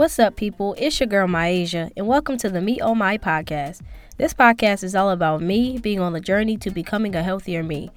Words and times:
What's 0.00 0.18
up, 0.18 0.34
people? 0.34 0.74
It's 0.78 0.98
your 0.98 1.08
girl, 1.08 1.28
Myasia, 1.28 1.92
and 1.94 2.06
welcome 2.06 2.38
to 2.38 2.48
the 2.48 2.62
Me 2.62 2.80
Oh 2.80 2.94
My 2.94 3.18
podcast. 3.18 3.82
This 4.16 4.32
podcast 4.32 4.82
is 4.82 4.94
all 4.94 5.10
about 5.10 5.42
me 5.42 5.76
being 5.76 6.00
on 6.00 6.14
the 6.14 6.22
journey 6.22 6.56
to 6.56 6.70
becoming 6.70 7.14
a 7.14 7.22
healthier 7.22 7.62
me. 7.62 7.90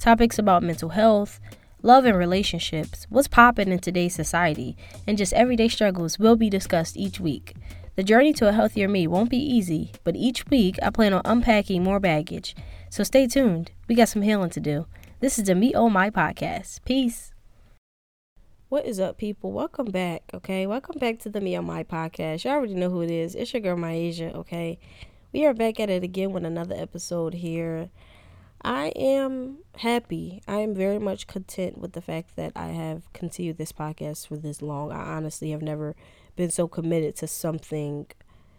Topics 0.00 0.36
about 0.36 0.64
mental 0.64 0.88
health, 0.88 1.38
love 1.80 2.06
and 2.06 2.18
relationships, 2.18 3.06
what's 3.08 3.28
popping 3.28 3.68
in 3.68 3.78
today's 3.78 4.16
society, 4.16 4.76
and 5.06 5.16
just 5.16 5.32
everyday 5.34 5.68
struggles 5.68 6.18
will 6.18 6.34
be 6.34 6.50
discussed 6.50 6.96
each 6.96 7.20
week. 7.20 7.54
The 7.94 8.02
journey 8.02 8.32
to 8.32 8.48
a 8.48 8.52
healthier 8.52 8.88
me 8.88 9.06
won't 9.06 9.30
be 9.30 9.38
easy, 9.38 9.92
but 10.02 10.16
each 10.16 10.48
week 10.48 10.76
I 10.82 10.90
plan 10.90 11.12
on 11.12 11.22
unpacking 11.24 11.84
more 11.84 12.00
baggage. 12.00 12.56
So 12.90 13.04
stay 13.04 13.28
tuned. 13.28 13.70
We 13.86 13.94
got 13.94 14.08
some 14.08 14.22
healing 14.22 14.50
to 14.50 14.60
do. 14.60 14.86
This 15.20 15.38
is 15.38 15.44
the 15.44 15.54
Me 15.54 15.72
Oh 15.72 15.88
My 15.88 16.10
podcast. 16.10 16.80
Peace. 16.84 17.33
What 18.74 18.86
is 18.86 18.98
up, 18.98 19.18
people? 19.18 19.52
Welcome 19.52 19.92
back, 19.92 20.24
okay? 20.34 20.66
Welcome 20.66 20.98
back 20.98 21.20
to 21.20 21.28
the 21.28 21.40
Me 21.40 21.54
On 21.54 21.64
My 21.64 21.84
podcast. 21.84 22.44
You 22.44 22.50
already 22.50 22.74
know 22.74 22.90
who 22.90 23.02
it 23.02 23.10
is. 23.12 23.36
It's 23.36 23.54
your 23.54 23.60
girl, 23.60 23.76
Myasia, 23.76 24.34
okay? 24.34 24.80
We 25.32 25.46
are 25.46 25.54
back 25.54 25.78
at 25.78 25.90
it 25.90 26.02
again 26.02 26.32
with 26.32 26.44
another 26.44 26.74
episode 26.76 27.34
here. 27.34 27.90
I 28.62 28.86
am 28.96 29.58
happy. 29.76 30.42
I 30.48 30.56
am 30.56 30.74
very 30.74 30.98
much 30.98 31.28
content 31.28 31.78
with 31.78 31.92
the 31.92 32.00
fact 32.00 32.34
that 32.34 32.50
I 32.56 32.66
have 32.70 33.12
continued 33.12 33.58
this 33.58 33.70
podcast 33.70 34.26
for 34.26 34.36
this 34.36 34.60
long. 34.60 34.90
I 34.90 35.14
honestly 35.14 35.52
have 35.52 35.62
never 35.62 35.94
been 36.34 36.50
so 36.50 36.66
committed 36.66 37.14
to 37.18 37.28
something 37.28 38.08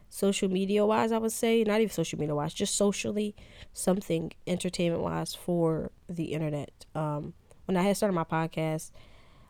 social 0.10 0.48
media 0.48 0.86
wise, 0.86 1.12
I 1.12 1.18
would 1.18 1.34
say. 1.34 1.62
Not 1.66 1.82
even 1.82 1.92
social 1.92 2.18
media 2.18 2.36
wise, 2.36 2.54
just 2.54 2.76
socially, 2.76 3.36
something 3.74 4.32
entertainment 4.48 5.04
wise 5.04 5.36
for 5.36 5.92
the 6.08 6.32
internet. 6.32 6.86
Um, 6.96 7.34
when 7.66 7.76
I 7.76 7.82
had 7.82 7.98
started 7.98 8.14
my 8.14 8.24
podcast, 8.24 8.92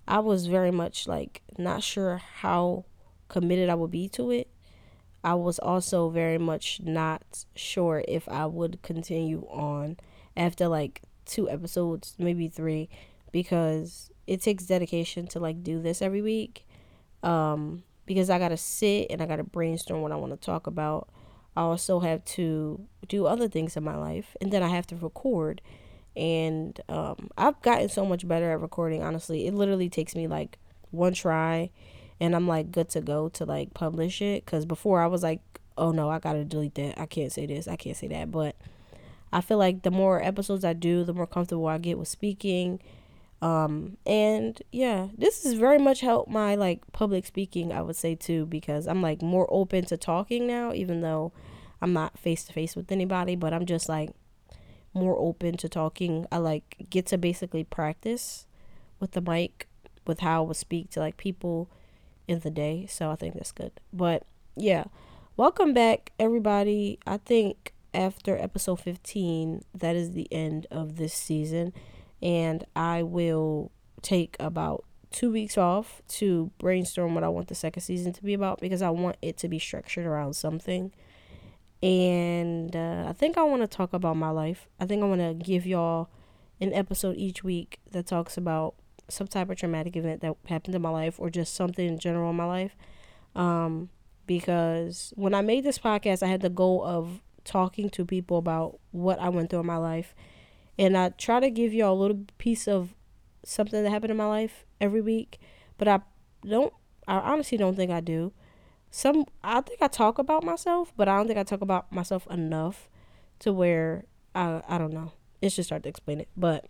I 0.07 0.19
was 0.19 0.47
very 0.47 0.71
much 0.71 1.07
like 1.07 1.41
not 1.57 1.83
sure 1.83 2.17
how 2.17 2.85
committed 3.27 3.69
I 3.69 3.75
would 3.75 3.91
be 3.91 4.07
to 4.09 4.31
it. 4.31 4.47
I 5.23 5.33
was 5.33 5.57
also 5.57 6.09
very 6.09 6.37
much 6.37 6.81
not 6.83 7.45
sure 7.55 8.03
if 8.07 8.29
I 8.29 8.45
would 8.45 8.81
continue 8.83 9.47
on 9.49 9.97
after 10.37 10.67
like 10.67 11.01
two 11.25 11.49
episodes, 11.49 12.15
maybe 12.19 12.47
three, 12.47 12.89
because 13.31 14.11
it 14.27 14.41
takes 14.41 14.65
dedication 14.65 15.25
to 15.27 15.39
like 15.39 15.63
do 15.63 15.81
this 15.81 16.01
every 16.01 16.21
week. 16.21 16.67
Um, 17.23 17.83
because 18.05 18.29
I 18.29 18.37
gotta 18.37 18.57
sit 18.57 19.07
and 19.09 19.21
I 19.21 19.25
gotta 19.25 19.43
brainstorm 19.43 20.01
what 20.01 20.11
I 20.11 20.15
want 20.15 20.33
to 20.33 20.45
talk 20.45 20.67
about. 20.67 21.09
I 21.57 21.61
also 21.61 21.99
have 22.01 22.23
to 22.25 22.85
do 23.07 23.25
other 23.25 23.47
things 23.47 23.75
in 23.75 23.83
my 23.83 23.95
life, 23.95 24.35
and 24.41 24.51
then 24.51 24.61
I 24.61 24.67
have 24.67 24.85
to 24.87 24.95
record 24.95 25.61
and 26.15 26.79
um, 26.89 27.29
I've 27.37 27.61
gotten 27.61 27.89
so 27.89 28.05
much 28.05 28.27
better 28.27 28.51
at 28.51 28.61
recording. 28.61 29.03
Honestly, 29.03 29.47
it 29.47 29.53
literally 29.53 29.89
takes 29.89 30.15
me 30.15 30.27
like 30.27 30.57
one 30.91 31.13
try, 31.13 31.69
and 32.19 32.35
I'm 32.35 32.47
like 32.47 32.71
good 32.71 32.89
to 32.89 33.01
go 33.01 33.29
to 33.29 33.45
like 33.45 33.73
publish 33.73 34.21
it. 34.21 34.45
Cause 34.45 34.65
before 34.65 35.01
I 35.01 35.07
was 35.07 35.23
like, 35.23 35.41
oh 35.77 35.91
no, 35.91 36.09
I 36.09 36.19
gotta 36.19 36.45
delete 36.45 36.75
that. 36.75 36.99
I 36.99 37.05
can't 37.05 37.31
say 37.31 37.45
this. 37.45 37.67
I 37.67 37.75
can't 37.75 37.97
say 37.97 38.07
that. 38.07 38.31
But 38.31 38.55
I 39.31 39.41
feel 39.41 39.57
like 39.57 39.83
the 39.83 39.91
more 39.91 40.23
episodes 40.23 40.63
I 40.63 40.73
do, 40.73 41.03
the 41.03 41.13
more 41.13 41.27
comfortable 41.27 41.67
I 41.67 41.77
get 41.77 41.97
with 41.97 42.07
speaking. 42.07 42.79
Um, 43.41 43.97
and 44.05 44.61
yeah, 44.71 45.09
this 45.17 45.43
has 45.43 45.53
very 45.53 45.77
much 45.77 46.01
helped 46.01 46.31
my 46.31 46.55
like 46.55 46.81
public 46.93 47.25
speaking. 47.25 47.71
I 47.71 47.81
would 47.81 47.97
say 47.97 48.15
too, 48.15 48.45
because 48.45 48.87
I'm 48.87 49.01
like 49.01 49.21
more 49.21 49.47
open 49.49 49.85
to 49.85 49.97
talking 49.97 50.47
now, 50.47 50.73
even 50.73 51.01
though 51.01 51.33
I'm 51.81 51.91
not 51.91 52.17
face 52.17 52.45
to 52.45 52.53
face 52.53 52.75
with 52.75 52.91
anybody. 52.91 53.35
But 53.35 53.53
I'm 53.53 53.65
just 53.65 53.89
like 53.89 54.11
more 54.95 55.17
open 55.19 55.57
to 55.57 55.69
talking. 55.69 56.25
I 56.31 56.37
like 56.37 56.87
get 56.89 57.05
to 57.07 57.17
basically 57.17 57.63
practice 57.63 58.47
with 58.99 59.11
the 59.11 59.21
mic 59.21 59.67
with 60.07 60.21
how 60.21 60.43
I 60.43 60.47
would 60.47 60.57
speak 60.57 60.89
to 60.91 60.99
like 60.99 61.17
people 61.17 61.69
in 62.27 62.39
the 62.39 62.49
day. 62.49 62.87
So 62.89 63.11
I 63.11 63.15
think 63.15 63.35
that's 63.35 63.51
good. 63.51 63.73
But 63.93 64.23
yeah, 64.55 64.85
welcome 65.37 65.73
back 65.73 66.11
everybody. 66.17 66.97
I 67.05 67.17
think 67.17 67.73
after 67.93 68.37
episode 68.37 68.79
15, 68.79 69.63
that 69.73 69.95
is 69.95 70.13
the 70.13 70.31
end 70.31 70.65
of 70.71 70.95
this 70.95 71.13
season 71.13 71.73
and 72.21 72.65
I 72.75 73.03
will 73.03 73.71
take 74.01 74.37
about 74.39 74.85
2 75.11 75.31
weeks 75.31 75.57
off 75.57 76.01
to 76.07 76.51
brainstorm 76.57 77.15
what 77.15 77.23
I 77.23 77.29
want 77.29 77.47
the 77.47 77.55
second 77.55 77.83
season 77.83 78.13
to 78.13 78.23
be 78.23 78.33
about 78.33 78.59
because 78.59 78.81
I 78.81 78.89
want 78.89 79.17
it 79.21 79.37
to 79.37 79.47
be 79.47 79.59
structured 79.59 80.05
around 80.05 80.33
something 80.33 80.91
and 81.85 82.75
uh, 82.75 83.05
I 83.07 83.13
think 83.13 83.37
I 83.37 83.43
want 83.43 83.61
to 83.61 83.67
talk 83.67 83.93
about 83.93 84.17
my 84.17 84.31
life. 84.31 84.67
I 84.79 84.87
think 84.87 85.03
I 85.03 85.05
want 85.05 85.21
to 85.21 85.35
give 85.35 85.67
y'all 85.67 86.09
an 86.59 86.73
episode 86.73 87.15
each 87.15 87.43
week 87.43 87.79
that 87.91 88.07
talks 88.07 88.37
about 88.37 88.73
some 89.07 89.27
type 89.27 89.51
of 89.51 89.57
traumatic 89.57 89.95
event 89.95 90.21
that 90.21 90.35
happened 90.47 90.73
in 90.73 90.81
my 90.81 90.89
life 90.89 91.19
or 91.19 91.29
just 91.29 91.53
something 91.53 91.87
in 91.87 91.99
general 91.99 92.31
in 92.31 92.35
my 92.35 92.45
life. 92.45 92.75
Um, 93.35 93.89
because 94.25 95.13
when 95.15 95.35
I 95.35 95.41
made 95.41 95.63
this 95.63 95.77
podcast, 95.77 96.23
I 96.23 96.27
had 96.27 96.41
the 96.41 96.49
goal 96.49 96.83
of 96.83 97.21
talking 97.43 97.91
to 97.91 98.03
people 98.03 98.39
about 98.39 98.79
what 98.89 99.19
I 99.19 99.29
went 99.29 99.51
through 99.51 99.59
in 99.59 99.67
my 99.67 99.77
life. 99.77 100.15
And 100.79 100.97
I 100.97 101.09
try 101.09 101.39
to 101.39 101.51
give 101.51 101.71
y'all 101.71 101.93
a 101.93 102.01
little 102.01 102.25
piece 102.39 102.67
of 102.67 102.95
something 103.43 103.83
that 103.83 103.91
happened 103.91 104.09
in 104.09 104.17
my 104.17 104.25
life 104.25 104.65
every 104.81 105.01
week. 105.01 105.37
But 105.77 105.87
I 105.87 105.99
don't, 106.43 106.73
I 107.07 107.17
honestly 107.17 107.59
don't 107.59 107.75
think 107.75 107.91
I 107.91 107.99
do 107.99 108.33
some 108.95 109.25
I 109.43 109.59
think 109.59 109.81
I 109.81 109.89
talk 109.89 110.19
about 110.19 110.45
myself, 110.45 110.93
but 110.95 111.09
I 111.09 111.17
don't 111.17 111.27
think 111.27 111.37
I 111.37 111.43
talk 111.43 111.59
about 111.59 111.91
myself 111.91 112.25
enough 112.31 112.87
to 113.39 113.51
where 113.51 114.05
I 114.33 114.61
I 114.69 114.77
don't 114.77 114.93
know. 114.93 115.11
It's 115.41 115.57
just 115.57 115.69
hard 115.69 115.83
to 115.83 115.89
explain 115.89 116.21
it. 116.21 116.29
But 116.37 116.65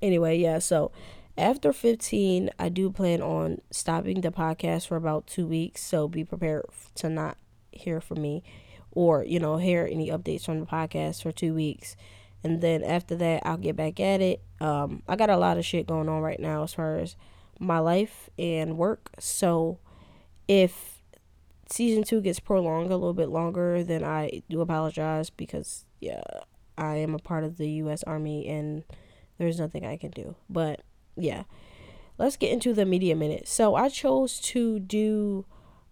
anyway, 0.00 0.38
yeah, 0.38 0.60
so 0.60 0.92
after 1.36 1.72
15, 1.72 2.50
I 2.60 2.68
do 2.68 2.92
plan 2.92 3.20
on 3.22 3.60
stopping 3.72 4.20
the 4.20 4.30
podcast 4.30 4.86
for 4.86 4.94
about 4.94 5.26
2 5.26 5.44
weeks, 5.44 5.82
so 5.82 6.06
be 6.06 6.24
prepared 6.24 6.66
to 6.94 7.08
not 7.08 7.38
hear 7.72 8.00
from 8.00 8.22
me 8.22 8.44
or, 8.92 9.24
you 9.24 9.40
know, 9.40 9.56
hear 9.56 9.88
any 9.90 10.10
updates 10.10 10.44
from 10.44 10.60
the 10.60 10.66
podcast 10.66 11.24
for 11.24 11.32
2 11.32 11.54
weeks. 11.54 11.96
And 12.44 12.60
then 12.60 12.84
after 12.84 13.16
that, 13.16 13.42
I'll 13.44 13.56
get 13.56 13.74
back 13.74 13.98
at 13.98 14.20
it. 14.20 14.42
Um 14.60 15.02
I 15.08 15.16
got 15.16 15.28
a 15.28 15.36
lot 15.36 15.58
of 15.58 15.64
shit 15.64 15.88
going 15.88 16.08
on 16.08 16.22
right 16.22 16.38
now 16.38 16.62
as 16.62 16.74
far 16.74 16.98
as 16.98 17.16
my 17.58 17.80
life 17.80 18.30
and 18.38 18.78
work. 18.78 19.10
So 19.18 19.80
if 20.46 20.91
season 21.72 22.04
two 22.04 22.20
gets 22.20 22.40
prolonged 22.40 22.90
a 22.90 22.96
little 22.96 23.14
bit 23.14 23.28
longer, 23.28 23.82
then 23.82 24.04
I 24.04 24.42
do 24.48 24.60
apologize 24.60 25.30
because 25.30 25.84
yeah, 26.00 26.22
I 26.76 26.96
am 26.96 27.14
a 27.14 27.18
part 27.18 27.44
of 27.44 27.56
the 27.56 27.68
U.S. 27.70 28.02
Army 28.04 28.46
and 28.48 28.84
there's 29.38 29.58
nothing 29.58 29.84
I 29.84 29.96
can 29.96 30.10
do. 30.10 30.36
But 30.48 30.82
yeah, 31.16 31.44
let's 32.18 32.36
get 32.36 32.52
into 32.52 32.74
the 32.74 32.84
media 32.84 33.16
minute. 33.16 33.48
So 33.48 33.74
I 33.74 33.88
chose 33.88 34.40
to 34.40 34.78
do 34.80 35.44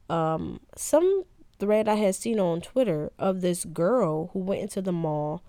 um, 0.09 0.61
some 0.77 1.25
thread 1.59 1.89
I 1.89 1.95
had 1.95 2.15
seen 2.15 2.41
on 2.41 2.61
Twitter 2.61 3.13
of 3.19 3.41
this 3.41 3.65
girl 3.65 4.31
who 4.33 4.41
went 4.41 4.63
into 4.63 4.83
the 4.83 4.93
mall 4.93 5.43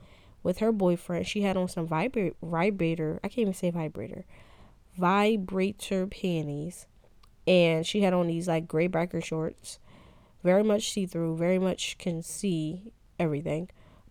with 0.43 0.59
her 0.59 0.71
boyfriend. 0.71 1.27
She 1.27 1.41
had 1.41 1.57
on 1.57 1.67
some 1.67 1.87
vibra- 1.87 2.35
vibrator. 2.41 3.19
I 3.23 3.27
can't 3.27 3.39
even 3.39 3.53
say 3.53 3.69
vibrator. 3.69 4.25
Vibrator 4.97 6.07
panties. 6.07 6.87
And 7.47 7.85
she 7.85 8.01
had 8.01 8.13
on 8.13 8.27
these 8.27 8.47
like 8.47 8.67
gray 8.67 8.87
biker 8.87 9.23
shorts 9.23 9.79
very 10.43 10.63
much 10.63 10.91
see 10.91 11.05
through, 11.05 11.37
very 11.37 11.59
much 11.59 11.97
can 11.97 12.21
see 12.21 12.91
everything. 13.19 13.69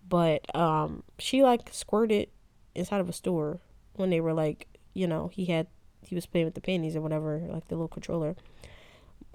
But 0.09 0.55
um, 0.55 1.03
she 1.19 1.43
like 1.43 1.69
squirted 1.73 2.29
inside 2.75 3.01
of 3.01 3.09
a 3.09 3.13
store 3.13 3.61
when 3.95 4.11
they 4.11 4.21
were 4.21 4.33
like, 4.33 4.67
you 4.95 5.07
know, 5.07 5.29
he 5.29 5.47
had 5.47 5.67
he 6.03 6.15
was 6.15 6.27
playing 6.27 6.47
with 6.47 6.55
the 6.55 6.61
panties 6.61 6.97
or 6.97 7.01
whatever, 7.01 7.43
like 7.49 7.69
the 7.69 7.75
little 7.75 7.89
controller. 7.89 8.37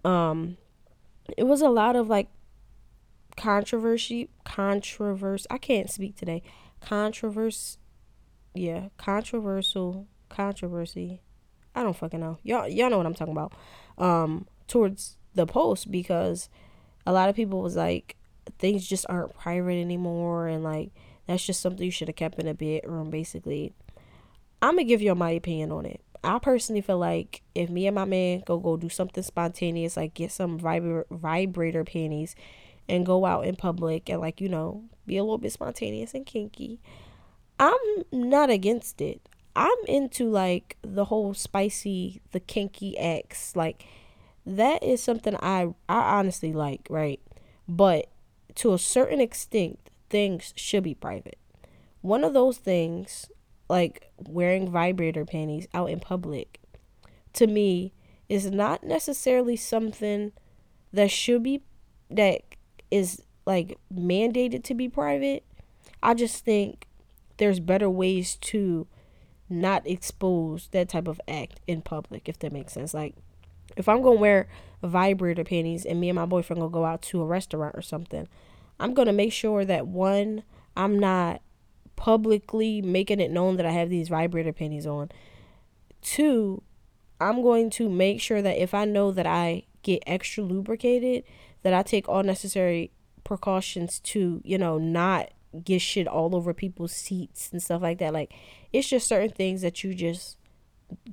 Um, 0.03 0.57
it 1.37 1.43
was 1.43 1.61
a 1.61 1.69
lot 1.69 1.95
of 1.95 2.09
like 2.09 2.27
controversy, 3.37 4.29
controversy. 4.43 5.45
I 5.49 5.57
can't 5.57 5.89
speak 5.89 6.15
today. 6.15 6.43
Controversy, 6.81 7.77
yeah, 8.53 8.89
controversial 8.97 10.07
controversy. 10.29 11.21
I 11.73 11.83
don't 11.83 11.95
fucking 11.95 12.19
know. 12.19 12.37
Y'all, 12.43 12.67
y'all 12.67 12.89
know 12.89 12.97
what 12.97 13.05
I'm 13.05 13.13
talking 13.13 13.33
about. 13.33 13.53
Um, 13.97 14.47
towards 14.67 15.17
the 15.33 15.45
post 15.45 15.91
because 15.91 16.49
a 17.05 17.11
lot 17.11 17.29
of 17.29 17.35
people 17.35 17.61
was 17.61 17.75
like 17.75 18.15
things 18.59 18.87
just 18.87 19.05
aren't 19.09 19.35
private 19.35 19.79
anymore 19.79 20.47
and 20.47 20.63
like 20.63 20.91
that's 21.27 21.45
just 21.45 21.61
something 21.61 21.83
you 21.83 21.91
should 21.91 22.07
have 22.07 22.15
kept 22.15 22.39
in 22.39 22.47
a 22.47 22.53
bedroom 22.53 23.09
basically. 23.09 23.73
I'm 24.61 24.75
gonna 24.75 24.83
give 24.85 25.01
you 25.01 25.13
my 25.15 25.31
opinion 25.31 25.71
on 25.71 25.85
it. 25.85 26.01
I 26.23 26.39
personally 26.39 26.81
feel 26.81 26.97
like 26.97 27.41
if 27.53 27.69
me 27.69 27.87
and 27.87 27.95
my 27.95 28.05
man 28.05 28.43
go 28.45 28.57
go 28.57 28.77
do 28.77 28.89
something 28.89 29.23
spontaneous 29.23 29.97
like 29.97 30.13
get 30.15 30.31
some 30.31 30.59
vibra- 30.59 31.05
vibrator 31.11 31.83
panties 31.83 32.35
and 32.89 33.05
go 33.05 33.25
out 33.25 33.45
in 33.45 33.55
public 33.55 34.09
and 34.09 34.21
like 34.21 34.41
you 34.41 34.49
know 34.49 34.83
be 35.05 35.17
a 35.17 35.23
little 35.23 35.37
bit 35.37 35.51
spontaneous 35.51 36.15
and 36.15 36.25
kinky 36.25 36.79
i'm 37.59 37.75
not 38.11 38.49
against 38.49 39.01
it. 39.01 39.21
I'm 39.55 39.77
into 39.87 40.29
like 40.29 40.77
the 40.81 41.05
whole 41.05 41.33
spicy 41.33 42.21
the 42.31 42.39
kinky 42.39 42.97
acts 42.97 43.55
like 43.55 43.85
that 44.45 44.83
is 44.83 45.01
something 45.01 45.35
I 45.37 45.73
I 45.89 46.17
honestly 46.17 46.53
like, 46.53 46.87
right? 46.89 47.19
But 47.67 48.07
to 48.55 48.73
a 48.73 48.79
certain 48.79 49.19
extent, 49.19 49.79
things 50.09 50.53
should 50.55 50.83
be 50.83 50.93
private. 50.93 51.39
One 52.01 52.23
of 52.23 52.33
those 52.33 52.57
things, 52.57 53.29
like 53.69 54.11
wearing 54.17 54.69
vibrator 54.69 55.25
panties 55.25 55.67
out 55.73 55.89
in 55.89 55.99
public, 55.99 56.59
to 57.33 57.47
me 57.47 57.93
is 58.29 58.49
not 58.51 58.83
necessarily 58.83 59.55
something 59.55 60.31
that 60.93 61.11
should 61.11 61.43
be 61.43 61.61
that 62.09 62.41
is 62.91 63.21
like 63.45 63.77
mandated 63.93 64.63
to 64.63 64.73
be 64.73 64.87
private. 64.87 65.43
I 66.01 66.13
just 66.13 66.45
think 66.45 66.87
there's 67.37 67.59
better 67.59 67.89
ways 67.89 68.35
to 68.37 68.87
not 69.49 69.85
expose 69.87 70.69
that 70.71 70.89
type 70.89 71.07
of 71.07 71.21
act 71.27 71.59
in 71.67 71.81
public, 71.81 72.27
if 72.27 72.39
that 72.39 72.51
makes 72.51 72.73
sense. 72.73 72.93
Like, 72.93 73.15
if 73.75 73.89
I'm 73.89 74.01
gonna 74.01 74.19
wear 74.19 74.47
vibrator 74.83 75.43
panties 75.43 75.85
and 75.85 75.99
me 75.99 76.09
and 76.09 76.15
my 76.15 76.25
boyfriend 76.25 76.59
gonna 76.59 76.71
go 76.71 76.85
out 76.85 77.01
to 77.03 77.21
a 77.21 77.25
restaurant 77.25 77.75
or 77.75 77.81
something, 77.81 78.27
I'm 78.79 78.93
gonna 78.93 79.13
make 79.13 79.33
sure 79.33 79.65
that 79.65 79.87
one, 79.87 80.43
I'm 80.75 80.99
not 80.99 81.41
publicly 81.95 82.81
making 82.81 83.19
it 83.19 83.31
known 83.31 83.57
that 83.57 83.65
I 83.65 83.71
have 83.71 83.89
these 83.89 84.09
vibrator 84.09 84.53
panties 84.53 84.85
on. 84.85 85.09
Two, 86.01 86.61
I'm 87.19 87.41
going 87.41 87.69
to 87.71 87.89
make 87.89 88.21
sure 88.21 88.41
that 88.41 88.61
if 88.61 88.73
I 88.73 88.85
know 88.85 89.11
that 89.11 89.25
I 89.25 89.63
get 89.83 90.03
extra 90.05 90.43
lubricated, 90.43 91.23
that 91.63 91.73
I 91.73 91.83
take 91.83 92.09
all 92.09 92.23
necessary 92.23 92.91
precautions 93.23 93.99
to, 94.01 94.41
you 94.43 94.57
know, 94.57 94.77
not 94.77 95.31
get 95.63 95.81
shit 95.81 96.07
all 96.07 96.35
over 96.35 96.53
people's 96.53 96.91
seats 96.91 97.49
and 97.51 97.63
stuff 97.63 97.81
like 97.81 97.99
that. 97.99 98.13
Like, 98.13 98.33
it's 98.73 98.89
just 98.89 99.07
certain 99.07 99.31
things 99.31 99.61
that 99.61 99.83
you 99.83 99.93
just 99.93 100.37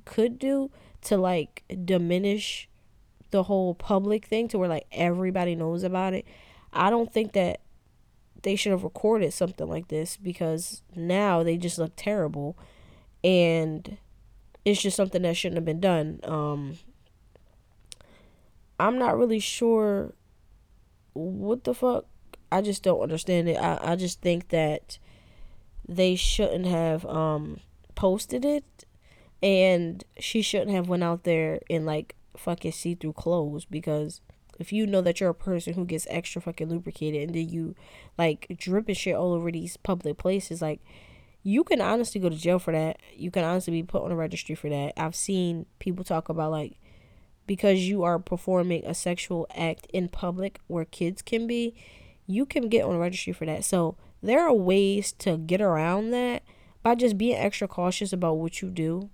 could 0.05 0.37
do 0.37 0.69
to 1.03 1.17
like 1.17 1.63
diminish 1.85 2.67
the 3.31 3.43
whole 3.43 3.73
public 3.73 4.25
thing 4.25 4.47
to 4.47 4.57
where 4.57 4.69
like 4.69 4.85
everybody 4.91 5.55
knows 5.55 5.83
about 5.83 6.13
it. 6.13 6.25
I 6.71 6.89
don't 6.89 7.11
think 7.11 7.33
that 7.33 7.61
they 8.43 8.55
should 8.55 8.71
have 8.71 8.83
recorded 8.83 9.33
something 9.33 9.67
like 9.67 9.87
this 9.87 10.17
because 10.17 10.83
now 10.95 11.43
they 11.43 11.57
just 11.57 11.77
look 11.77 11.93
terrible 11.95 12.57
and 13.23 13.97
it's 14.65 14.81
just 14.81 14.97
something 14.97 15.21
that 15.23 15.35
shouldn't 15.35 15.57
have 15.57 15.65
been 15.65 15.79
done. 15.79 16.19
Um 16.23 16.77
I'm 18.79 18.97
not 18.97 19.17
really 19.17 19.39
sure 19.39 20.13
what 21.13 21.63
the 21.63 21.73
fuck. 21.73 22.05
I 22.51 22.61
just 22.61 22.83
don't 22.83 23.01
understand 23.01 23.49
it. 23.49 23.57
I, 23.57 23.79
I 23.81 23.95
just 23.95 24.21
think 24.21 24.49
that 24.49 24.99
they 25.87 26.15
shouldn't 26.15 26.65
have 26.65 27.05
um 27.05 27.59
posted 27.95 28.45
it 28.45 28.82
and 29.43 30.05
she 30.17 30.41
shouldn't 30.41 30.71
have 30.71 30.87
went 30.87 31.03
out 31.03 31.25
there 31.25 31.59
in 31.69 31.85
like 31.85 32.15
fucking 32.35 32.71
see-through 32.71 33.13
clothes 33.13 33.65
because 33.65 34.21
if 34.57 34.71
you 34.71 34.87
know 34.87 35.01
that 35.01 35.19
you're 35.19 35.29
a 35.29 35.35
person 35.35 35.73
who 35.73 35.85
gets 35.85 36.07
extra 36.09 36.41
fucking 36.41 36.69
lubricated 36.69 37.23
and 37.23 37.35
then 37.35 37.49
you 37.49 37.75
like 38.17 38.47
dripping 38.57 38.95
shit 38.95 39.15
all 39.15 39.33
over 39.33 39.51
these 39.51 39.75
public 39.77 40.17
places 40.17 40.61
like 40.61 40.79
you 41.43 41.65
can 41.65 41.81
honestly 41.81 42.21
go 42.21 42.29
to 42.29 42.37
jail 42.37 42.57
for 42.57 42.71
that. 42.71 43.01
You 43.13 43.29
can 43.29 43.43
honestly 43.43 43.73
be 43.73 43.83
put 43.83 44.01
on 44.03 44.13
a 44.13 44.15
registry 44.15 44.55
for 44.55 44.69
that. 44.69 44.93
I've 44.95 45.13
seen 45.13 45.65
people 45.79 46.05
talk 46.05 46.29
about 46.29 46.51
like 46.51 46.77
because 47.45 47.79
you 47.79 48.03
are 48.03 48.17
performing 48.17 48.85
a 48.85 48.93
sexual 48.93 49.45
act 49.53 49.85
in 49.91 50.07
public 50.07 50.61
where 50.67 50.85
kids 50.85 51.21
can 51.21 51.45
be 51.45 51.75
you 52.25 52.45
can 52.45 52.69
get 52.69 52.85
on 52.85 52.95
a 52.95 52.99
registry 52.99 53.33
for 53.33 53.45
that. 53.45 53.65
So 53.65 53.97
there 54.21 54.39
are 54.39 54.53
ways 54.53 55.11
to 55.19 55.35
get 55.35 55.59
around 55.59 56.11
that 56.11 56.43
by 56.81 56.95
just 56.95 57.17
being 57.17 57.35
extra 57.35 57.67
cautious 57.67 58.13
about 58.13 58.37
what 58.37 58.61
you 58.61 58.69
do 58.69 59.09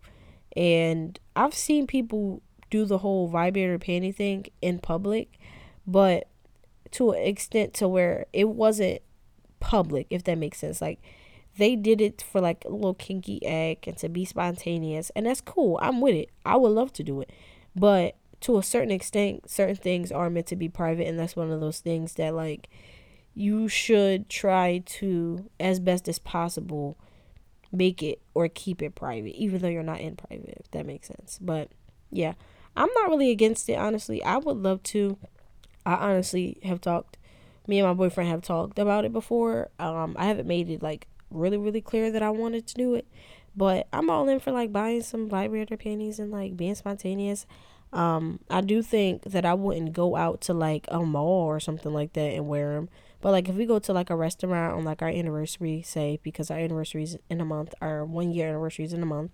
and 0.55 1.19
i've 1.35 1.53
seen 1.53 1.85
people 1.85 2.41
do 2.69 2.85
the 2.85 2.99
whole 2.99 3.27
vibrator 3.27 3.79
panty 3.79 4.13
thing 4.13 4.45
in 4.61 4.79
public, 4.79 5.39
but 5.87 6.27
to 6.91 7.11
an 7.11 7.23
extent 7.23 7.73
to 7.75 7.87
where 7.87 8.25
it 8.33 8.49
wasn't 8.49 9.01
public, 9.59 10.07
if 10.09 10.23
that 10.23 10.37
makes 10.37 10.59
sense. 10.59 10.81
Like 10.81 10.99
they 11.57 11.75
did 11.75 12.01
it 12.01 12.21
for 12.21 12.41
like 12.41 12.63
a 12.65 12.69
little 12.69 12.93
kinky 12.93 13.45
act 13.45 13.87
and 13.87 13.97
to 13.97 14.09
be 14.09 14.25
spontaneous, 14.25 15.11
and 15.15 15.25
that's 15.25 15.41
cool. 15.41 15.79
I'm 15.81 16.01
with 16.01 16.15
it. 16.15 16.29
I 16.45 16.57
would 16.57 16.71
love 16.71 16.93
to 16.93 17.03
do 17.03 17.21
it, 17.21 17.31
but 17.75 18.15
to 18.41 18.57
a 18.57 18.63
certain 18.63 18.91
extent, 18.91 19.49
certain 19.49 19.75
things 19.75 20.11
are 20.11 20.29
meant 20.29 20.47
to 20.47 20.55
be 20.55 20.69
private, 20.69 21.07
and 21.07 21.19
that's 21.19 21.35
one 21.35 21.51
of 21.51 21.59
those 21.59 21.79
things 21.79 22.13
that 22.15 22.33
like 22.33 22.69
you 23.33 23.67
should 23.67 24.29
try 24.29 24.81
to, 24.85 25.49
as 25.59 25.79
best 25.79 26.07
as 26.07 26.19
possible, 26.19 26.97
make 27.71 28.01
it 28.01 28.21
or 28.33 28.47
keep 28.47 28.81
it 28.81 28.95
private, 28.95 29.35
even 29.35 29.61
though 29.61 29.67
you're 29.67 29.83
not 29.83 30.01
in 30.01 30.15
private. 30.15 30.57
If 30.59 30.71
that 30.71 30.85
makes 30.85 31.07
sense, 31.07 31.39
but 31.41 31.69
yeah. 32.11 32.33
I'm 32.75 32.89
not 32.95 33.09
really 33.09 33.31
against 33.31 33.67
it, 33.69 33.77
honestly. 33.77 34.23
I 34.23 34.37
would 34.37 34.57
love 34.57 34.83
to. 34.83 35.17
I 35.85 35.95
honestly 35.95 36.59
have 36.63 36.79
talked, 36.79 37.17
me 37.67 37.79
and 37.79 37.87
my 37.87 37.93
boyfriend 37.93 38.29
have 38.29 38.41
talked 38.41 38.79
about 38.79 39.05
it 39.05 39.11
before. 39.11 39.69
Um, 39.79 40.15
I 40.17 40.25
haven't 40.25 40.47
made 40.47 40.69
it 40.69 40.81
like 40.81 41.07
really, 41.29 41.57
really 41.57 41.81
clear 41.81 42.11
that 42.11 42.23
I 42.23 42.29
wanted 42.29 42.67
to 42.67 42.75
do 42.75 42.95
it, 42.95 43.07
but 43.55 43.87
I'm 43.91 44.09
all 44.09 44.29
in 44.29 44.39
for 44.39 44.51
like 44.51 44.71
buying 44.71 45.01
some 45.01 45.27
vibrator 45.27 45.77
panties 45.77 46.19
and 46.19 46.31
like 46.31 46.55
being 46.55 46.75
spontaneous. 46.75 47.45
Um, 47.91 48.39
I 48.49 48.61
do 48.61 48.81
think 48.81 49.23
that 49.23 49.45
I 49.45 49.55
wouldn't 49.55 49.93
go 49.93 50.15
out 50.15 50.41
to 50.41 50.53
like 50.53 50.85
a 50.89 51.01
mall 51.01 51.45
or 51.45 51.59
something 51.59 51.91
like 51.91 52.13
that 52.13 52.33
and 52.33 52.47
wear 52.47 52.75
them. 52.75 52.89
But 53.21 53.31
like 53.31 53.49
if 53.49 53.55
we 53.55 53.65
go 53.65 53.79
to 53.79 53.93
like 53.93 54.09
a 54.09 54.15
restaurant 54.15 54.77
on 54.77 54.83
like 54.85 55.01
our 55.01 55.09
anniversary, 55.09 55.81
say 55.81 56.19
because 56.23 56.49
our 56.49 56.57
anniversary 56.57 57.03
is 57.03 57.17
in 57.29 57.41
a 57.41 57.45
month, 57.45 57.73
our 57.81 58.05
one 58.05 58.31
year 58.31 58.47
anniversary 58.47 58.85
is 58.85 58.93
in 58.93 59.03
a 59.03 59.05
month, 59.05 59.31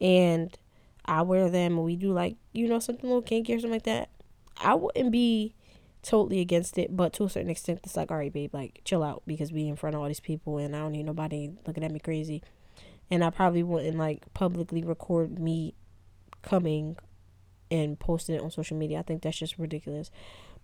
and 0.00 0.56
I 1.04 1.22
wear 1.22 1.50
them 1.50 1.76
and 1.76 1.84
we 1.84 1.96
do 1.96 2.12
like, 2.12 2.36
you 2.52 2.68
know, 2.68 2.78
something 2.78 3.08
little 3.08 3.22
kinky 3.22 3.54
or 3.54 3.58
something 3.58 3.72
like 3.72 3.84
that, 3.84 4.10
I 4.58 4.74
wouldn't 4.74 5.12
be 5.12 5.54
totally 6.02 6.40
against 6.40 6.78
it, 6.78 6.96
but 6.96 7.12
to 7.14 7.24
a 7.24 7.30
certain 7.30 7.50
extent, 7.50 7.80
it's 7.82 7.96
like, 7.96 8.10
all 8.10 8.16
right, 8.16 8.32
babe, 8.32 8.54
like 8.54 8.80
chill 8.84 9.02
out 9.02 9.22
because 9.26 9.52
we 9.52 9.66
in 9.66 9.76
front 9.76 9.96
of 9.96 10.02
all 10.02 10.08
these 10.08 10.20
people 10.20 10.58
and 10.58 10.74
I 10.74 10.80
don't 10.80 10.92
need 10.92 11.04
nobody 11.06 11.50
looking 11.66 11.84
at 11.84 11.90
me 11.90 11.98
crazy. 11.98 12.42
And 13.10 13.24
I 13.24 13.30
probably 13.30 13.62
wouldn't 13.62 13.98
like 13.98 14.32
publicly 14.34 14.84
record 14.84 15.38
me 15.38 15.74
coming 16.42 16.96
and 17.70 17.98
posting 17.98 18.36
it 18.36 18.42
on 18.42 18.50
social 18.50 18.76
media. 18.76 19.00
I 19.00 19.02
think 19.02 19.22
that's 19.22 19.38
just 19.38 19.58
ridiculous. 19.58 20.10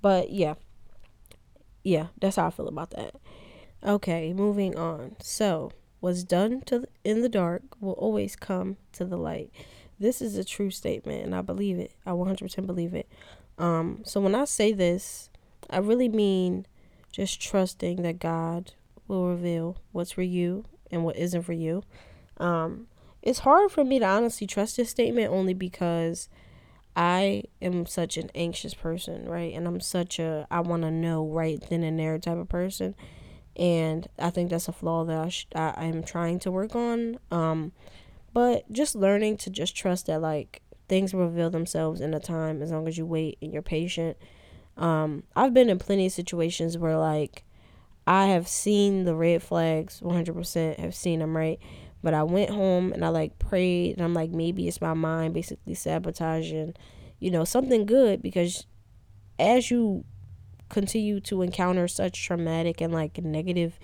But 0.00 0.30
yeah, 0.30 0.54
yeah, 1.82 2.08
that's 2.20 2.36
how 2.36 2.46
I 2.46 2.50
feel 2.50 2.68
about 2.68 2.90
that. 2.90 3.14
Okay, 3.84 4.32
moving 4.32 4.76
on. 4.76 5.16
So, 5.20 5.72
what's 6.00 6.22
done 6.22 6.62
to 6.62 6.84
in 7.04 7.22
the 7.22 7.28
dark 7.28 7.62
will 7.80 7.92
always 7.92 8.36
come 8.36 8.76
to 8.92 9.04
the 9.04 9.16
light. 9.16 9.50
This 9.98 10.20
is 10.20 10.36
a 10.36 10.44
true 10.44 10.70
statement, 10.70 11.24
and 11.24 11.34
I 11.34 11.42
believe 11.42 11.78
it. 11.78 11.92
I 12.04 12.10
100% 12.10 12.66
believe 12.66 12.94
it. 12.94 13.08
Um, 13.58 14.02
so 14.04 14.20
when 14.20 14.34
I 14.34 14.44
say 14.44 14.72
this, 14.72 15.30
I 15.70 15.78
really 15.78 16.08
mean 16.08 16.66
just 17.12 17.40
trusting 17.40 18.02
that 18.02 18.18
God 18.18 18.72
will 19.06 19.28
reveal 19.28 19.76
what's 19.92 20.12
for 20.12 20.22
you 20.22 20.64
and 20.90 21.04
what 21.04 21.16
isn't 21.16 21.42
for 21.42 21.52
you. 21.52 21.84
Um, 22.38 22.88
it's 23.22 23.40
hard 23.40 23.70
for 23.70 23.84
me 23.84 23.98
to 24.00 24.04
honestly 24.04 24.46
trust 24.46 24.76
this 24.76 24.90
statement 24.90 25.30
only 25.30 25.54
because 25.54 26.28
I 26.94 27.44
am 27.60 27.86
such 27.86 28.16
an 28.16 28.30
anxious 28.34 28.74
person, 28.74 29.26
right? 29.28 29.54
And 29.54 29.66
I'm 29.66 29.80
such 29.80 30.18
a 30.18 30.46
I 30.50 30.60
want 30.60 30.82
to 30.82 30.90
know 30.90 31.26
right 31.26 31.62
then 31.68 31.82
and 31.82 31.98
there 31.98 32.18
type 32.18 32.38
of 32.38 32.48
person, 32.48 32.94
and 33.56 34.08
I 34.18 34.30
think 34.30 34.50
that's 34.50 34.68
a 34.68 34.72
flaw 34.72 35.04
that 35.04 35.18
I 35.18 35.28
sh- 35.28 35.46
I 35.54 35.84
am 35.84 36.02
trying 36.02 36.38
to 36.40 36.50
work 36.50 36.76
on. 36.76 37.18
Um, 37.30 37.72
but 38.34 38.70
just 38.70 38.94
learning 38.94 39.38
to 39.38 39.50
just 39.50 39.76
trust 39.76 40.06
that 40.06 40.20
like 40.20 40.62
things 40.88 41.14
reveal 41.14 41.50
themselves 41.50 42.00
in 42.00 42.12
a 42.14 42.20
time 42.20 42.60
as 42.62 42.70
long 42.70 42.86
as 42.88 42.98
you 42.98 43.06
wait 43.06 43.38
and 43.40 43.52
you're 43.52 43.62
patient. 43.62 44.16
Um, 44.76 45.22
I've 45.36 45.54
been 45.54 45.68
in 45.68 45.78
plenty 45.78 46.06
of 46.06 46.12
situations 46.12 46.76
where 46.78 46.98
like 46.98 47.44
I 48.06 48.26
have 48.26 48.48
seen 48.48 49.04
the 49.04 49.14
red 49.14 49.42
flags 49.42 50.00
100% 50.00 50.78
have 50.78 50.94
seen 50.94 51.20
them 51.20 51.36
right 51.36 51.58
but 52.02 52.14
I 52.14 52.22
went 52.22 52.50
home 52.50 52.92
and 52.92 53.04
I 53.04 53.08
like 53.08 53.38
prayed 53.38 53.96
and 53.96 54.04
I'm 54.04 54.14
like 54.14 54.30
maybe 54.30 54.68
it's 54.68 54.80
my 54.80 54.94
mind 54.94 55.34
basically 55.34 55.74
sabotaging 55.74 56.74
you 57.18 57.30
know 57.30 57.44
something 57.44 57.86
good 57.86 58.20
because 58.22 58.66
as 59.38 59.70
you 59.70 60.04
continue 60.68 61.20
to 61.20 61.42
encounter 61.42 61.86
such 61.86 62.24
traumatic 62.24 62.80
and 62.80 62.92
like 62.92 63.22
negative 63.22 63.78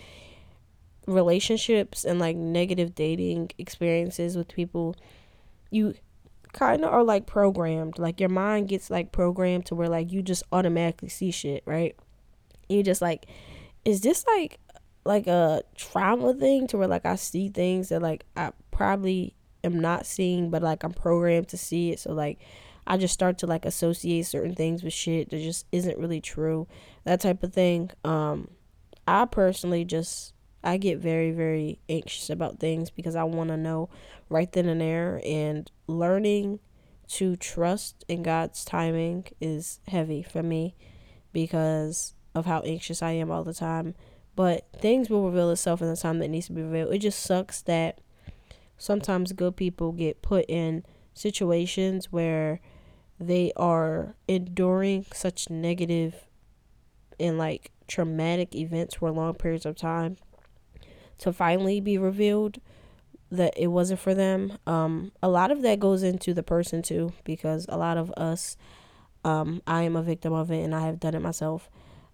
relationships 1.09 2.05
and 2.05 2.19
like 2.19 2.37
negative 2.37 2.95
dating 2.95 3.51
experiences 3.59 4.37
with 4.37 4.49
people, 4.49 4.95
you 5.71 5.95
kind 6.53 6.85
of 6.85 6.93
are 6.93 7.05
like 7.05 7.27
programmed. 7.27 7.99
Like 7.99 8.21
your 8.21 8.29
mind 8.29 8.69
gets 8.69 8.91
like 8.91 9.13
programmed 9.13 9.67
to 9.67 9.75
where 9.75 9.89
like 9.89 10.13
you 10.13 10.23
just 10.23 10.43
automatically 10.53 11.09
see 11.09 11.31
shit, 11.31 11.63
right? 11.67 11.97
You 12.69 12.83
just 12.83 13.03
like, 13.03 13.27
is 13.85 14.03
this 14.03 14.25
like 14.27 14.59
like 15.09 15.27
a 15.27 15.63
trauma 15.75 16.35
thing 16.35 16.67
to 16.69 16.77
where 16.77 16.87
like 16.87 17.07
I 17.07 17.17
see 17.17 17.49
things 17.49 17.89
that 17.89 18.03
like 18.03 18.27
I 18.37 18.53
probably 18.71 19.35
am 19.65 19.81
not 19.81 20.05
seeing, 20.05 20.51
but 20.51 20.63
like 20.63 20.85
I'm 20.85 20.93
programmed 20.93 21.49
to 21.49 21.57
see 21.57 21.91
it. 21.91 21.99
So 21.99 22.13
like 22.13 22.39
I 22.87 22.99
just 22.99 23.15
start 23.15 23.39
to 23.39 23.47
like 23.47 23.65
associate 23.65 24.27
certain 24.27 24.55
things 24.55 24.83
with 24.83 24.93
shit 24.93 25.31
that 25.31 25.41
just 25.41 25.67
isn't 25.73 25.99
really 25.99 26.21
true. 26.21 26.69
That 27.05 27.23
type 27.23 27.43
of 27.43 27.55
thing. 27.55 27.91
Um 28.05 28.51
I 29.07 29.25
personally 29.25 29.87
just 29.87 30.35
I 30.63 30.77
get 30.77 30.99
very, 30.99 31.31
very 31.31 31.79
anxious 31.89 32.29
about 32.29 32.61
things 32.61 32.91
because 32.91 33.17
I 33.17 33.25
want 33.25 33.49
to 33.49 33.57
know 33.57 33.89
right 34.29 34.53
then 34.53 34.69
and 34.69 34.83
there. 34.83 35.23
And 35.25 35.71
learning 35.87 36.61
to 37.13 37.35
trust 37.37 38.05
in 38.09 38.23
God's 38.23 38.63
timing 38.63 39.25
is 39.41 39.81
heavy 39.89 40.23
for 40.23 40.43
me 40.43 40.75
because 41.33 42.13
of 42.35 42.45
how 42.45 42.61
anxious 42.61 43.01
I 43.01 43.13
am 43.13 43.31
all 43.31 43.45
the 43.45 43.55
time. 43.55 43.95
But 44.39 44.69
things 44.73 45.11
will 45.11 45.27
reveal 45.27 45.51
itself 45.51 45.83
in 45.83 45.89
the 45.89 45.97
time 45.97 46.21
that 46.21 46.29
needs 46.29 46.47
to 46.47 46.53
be 46.53 46.63
revealed. 46.63 46.95
It 46.95 47.01
just 47.01 47.19
sucks 47.19 47.61
that 47.63 47.99
sometimes 48.77 49.33
good 49.33 49.57
people 49.57 49.91
get 49.91 50.23
put 50.23 50.45
in 50.49 50.85
situations 51.13 52.13
where 52.13 52.61
they 53.19 53.51
are 53.57 54.15
enduring 54.29 55.07
such 55.13 55.51
negative 55.51 56.29
and 57.19 57.37
like 57.37 57.73
traumatic 57.89 58.55
events 58.55 58.95
for 58.95 59.11
long 59.11 59.35
periods 59.35 59.67
of 59.67 59.75
time 59.75 60.19
to 61.19 61.33
finally 61.33 61.81
be 61.81 61.99
revealed 61.99 62.61
that 63.33 63.53
it 63.57 63.67
wasn't 63.67 63.99
for 63.99 64.15
them. 64.15 64.57
Um, 64.69 65.11
a 65.21 65.29
lot 65.29 65.51
of 65.51 65.63
that 65.63 65.81
goes 65.81 66.05
into 66.05 66.33
the 66.33 66.45
person 66.45 66.81
too, 66.81 67.13
because 67.25 67.67
a 67.69 67.77
lot 67.77 67.99
of 67.99 68.13
us, 68.13 68.57
um, 69.25 69.63
I 69.67 69.83
am 69.83 69.97
a 69.97 70.03
victim 70.03 70.33
of 70.33 70.53
it 70.53 70.63
and 70.63 70.77
I 70.77 70.87
have 70.87 71.01
done 71.01 71.17
it 71.17 71.23
myself, 71.23 71.69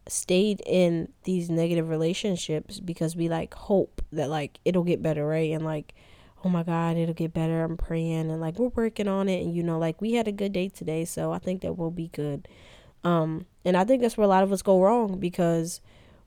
stayed 0.08 0.62
in 0.66 1.08
these 1.24 1.50
negative 1.50 1.88
relationships 1.88 2.80
because 2.80 3.16
we 3.16 3.28
like 3.28 3.54
hope 3.54 4.02
that 4.12 4.28
like 4.28 4.58
it'll 4.64 4.84
get 4.84 5.02
better, 5.02 5.26
right? 5.26 5.52
And 5.52 5.64
like, 5.64 5.94
oh 6.44 6.48
my 6.48 6.62
God, 6.62 6.96
it'll 6.96 7.14
get 7.14 7.32
better. 7.32 7.62
I'm 7.62 7.76
praying 7.76 8.30
and 8.30 8.40
like 8.40 8.58
we're 8.58 8.68
working 8.68 9.08
on 9.08 9.28
it. 9.28 9.42
And 9.42 9.54
you 9.54 9.62
know, 9.62 9.78
like 9.78 10.00
we 10.00 10.14
had 10.14 10.28
a 10.28 10.32
good 10.32 10.52
day 10.52 10.68
today, 10.68 11.04
so 11.04 11.32
I 11.32 11.38
think 11.38 11.62
that 11.62 11.74
we'll 11.74 11.90
be 11.90 12.08
good. 12.08 12.46
Um, 13.02 13.46
and 13.64 13.76
I 13.76 13.84
think 13.84 14.02
that's 14.02 14.16
where 14.16 14.24
a 14.24 14.28
lot 14.28 14.42
of 14.42 14.52
us 14.52 14.62
go 14.62 14.80
wrong 14.80 15.18
because 15.18 15.80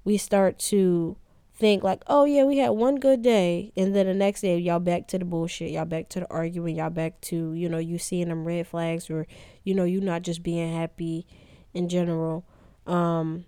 we 0.03 0.17
start 0.17 0.59
to 0.59 1.17
think 1.55 1.83
like, 1.83 2.03
oh 2.07 2.25
yeah, 2.25 2.43
we 2.43 2.57
had 2.57 2.69
one 2.69 2.97
good 2.97 3.21
day, 3.21 3.71
and 3.75 3.95
then 3.95 4.05
the 4.05 4.13
next 4.13 4.41
day 4.41 4.57
y'all 4.57 4.79
back 4.79 5.07
to 5.07 5.19
the 5.19 5.25
bullshit, 5.25 5.71
y'all 5.71 5.85
back 5.85 6.09
to 6.09 6.21
the 6.21 6.27
arguing, 6.31 6.75
y'all 6.75 6.89
back 6.89 7.19
to 7.21 7.53
you 7.53 7.67
know 7.67 7.79
you 7.79 7.97
seeing 7.97 8.29
them 8.29 8.45
red 8.45 8.67
flags 8.67 9.09
or 9.09 9.27
you 9.63 9.73
know 9.73 9.83
you 9.83 10.01
not 10.01 10.21
just 10.21 10.43
being 10.43 10.73
happy 10.73 11.25
in 11.73 11.89
general. 11.89 12.45
Um, 12.85 13.45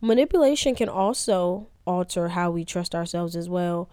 manipulation 0.00 0.74
can 0.74 0.88
also 0.88 1.68
alter 1.86 2.28
how 2.28 2.50
we 2.50 2.64
trust 2.64 2.94
ourselves 2.94 3.36
as 3.36 3.48
well, 3.48 3.88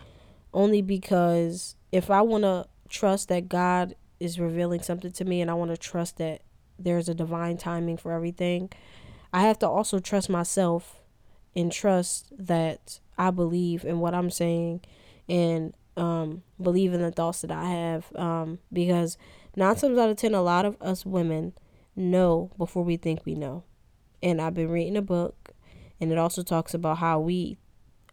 only 0.53 0.81
because 0.81 1.75
if 1.91 2.09
I 2.09 2.21
want 2.21 2.43
to 2.43 2.65
trust 2.89 3.29
that 3.29 3.50
God 3.50 3.95
is 4.19 4.39
revealing 4.39 4.81
something 4.81 5.12
to 5.12 5.25
me 5.25 5.41
and 5.41 5.50
I 5.50 5.53
want 5.55 5.71
to 5.71 5.77
trust 5.77 6.17
that 6.17 6.41
there's 6.79 7.09
a 7.09 7.13
divine 7.13 7.57
timing 7.57 7.97
for 7.97 8.12
everything, 8.12 8.69
I 9.31 9.41
have 9.41 9.59
to 9.59 9.67
also 9.67 10.00
trust 10.00 10.29
myself 10.29 11.01
and 11.55 11.71
trust 11.71 12.31
that 12.38 13.00
I 13.17 13.31
believe 13.31 13.83
in 13.85 14.00
what 14.00 14.13
I'm 14.13 14.29
saying 14.29 14.81
and 15.29 15.73
um, 15.95 16.43
believe 16.62 16.93
in 16.93 17.01
the 17.01 17.12
thoughts 17.12 17.41
that 17.41 17.51
I 17.51 17.65
have. 17.65 18.15
Um, 18.15 18.59
because 18.71 19.17
nine 19.55 19.75
times 19.75 19.97
out 19.97 20.09
of 20.09 20.17
ten, 20.17 20.33
a 20.33 20.41
lot 20.41 20.65
of 20.65 20.81
us 20.81 21.05
women 21.05 21.53
know 21.95 22.51
before 22.57 22.83
we 22.83 22.97
think 22.97 23.25
we 23.25 23.35
know. 23.35 23.63
And 24.21 24.41
I've 24.41 24.53
been 24.53 24.69
reading 24.69 24.97
a 24.97 25.01
book, 25.01 25.42
and 26.03 26.12
it 26.12 26.17
also 26.17 26.43
talks 26.43 26.74
about 26.74 27.00
how 27.00 27.19
we 27.19 27.57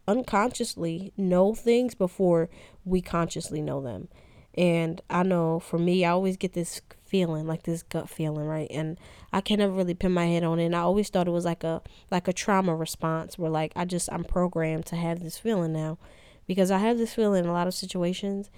unconsciously 0.09 1.12
know 1.16 1.54
things 1.54 1.94
before 1.94 2.49
we 2.85 3.00
consciously 3.00 3.61
know 3.61 3.80
them. 3.80 4.09
And 4.54 5.00
I 5.09 5.23
know 5.23 5.61
for 5.61 5.78
me, 5.78 6.04
I 6.04 6.11
always 6.11 6.37
get 6.37 6.54
this 6.54 6.80
feeling, 7.04 7.47
like 7.47 7.62
this 7.62 7.82
gut 7.82 8.09
feeling, 8.09 8.47
right? 8.47 8.68
And 8.70 8.99
I 9.32 9.40
can 9.40 9.59
never 9.59 9.73
really 9.73 9.94
pin 9.94 10.12
my 10.12 10.26
head 10.26 10.42
on 10.42 10.59
it. 10.59 10.66
And 10.66 10.76
I 10.76 10.80
always 10.80 11.09
thought 11.09 11.28
it 11.28 11.32
was 11.32 11.44
like 11.44 11.62
a 11.62 11.82
like 12.11 12.26
a 12.26 12.32
trauma 12.32 12.75
response 12.75 13.38
where 13.38 13.50
like 13.50 13.73
I 13.76 13.85
just 13.85 14.09
I'm 14.12 14.25
programmed 14.25 14.87
to 14.87 14.97
have 14.97 15.23
this 15.23 15.38
feeling 15.38 15.73
now. 15.73 15.99
Because 16.47 16.70
I 16.73 16.78
have 16.78 16.99
this 16.99 17.14
feeling 17.14 17.44
in 17.44 17.50
a 17.50 17.52
lot 17.52 17.68
of 17.68 17.75
situations 17.75 18.50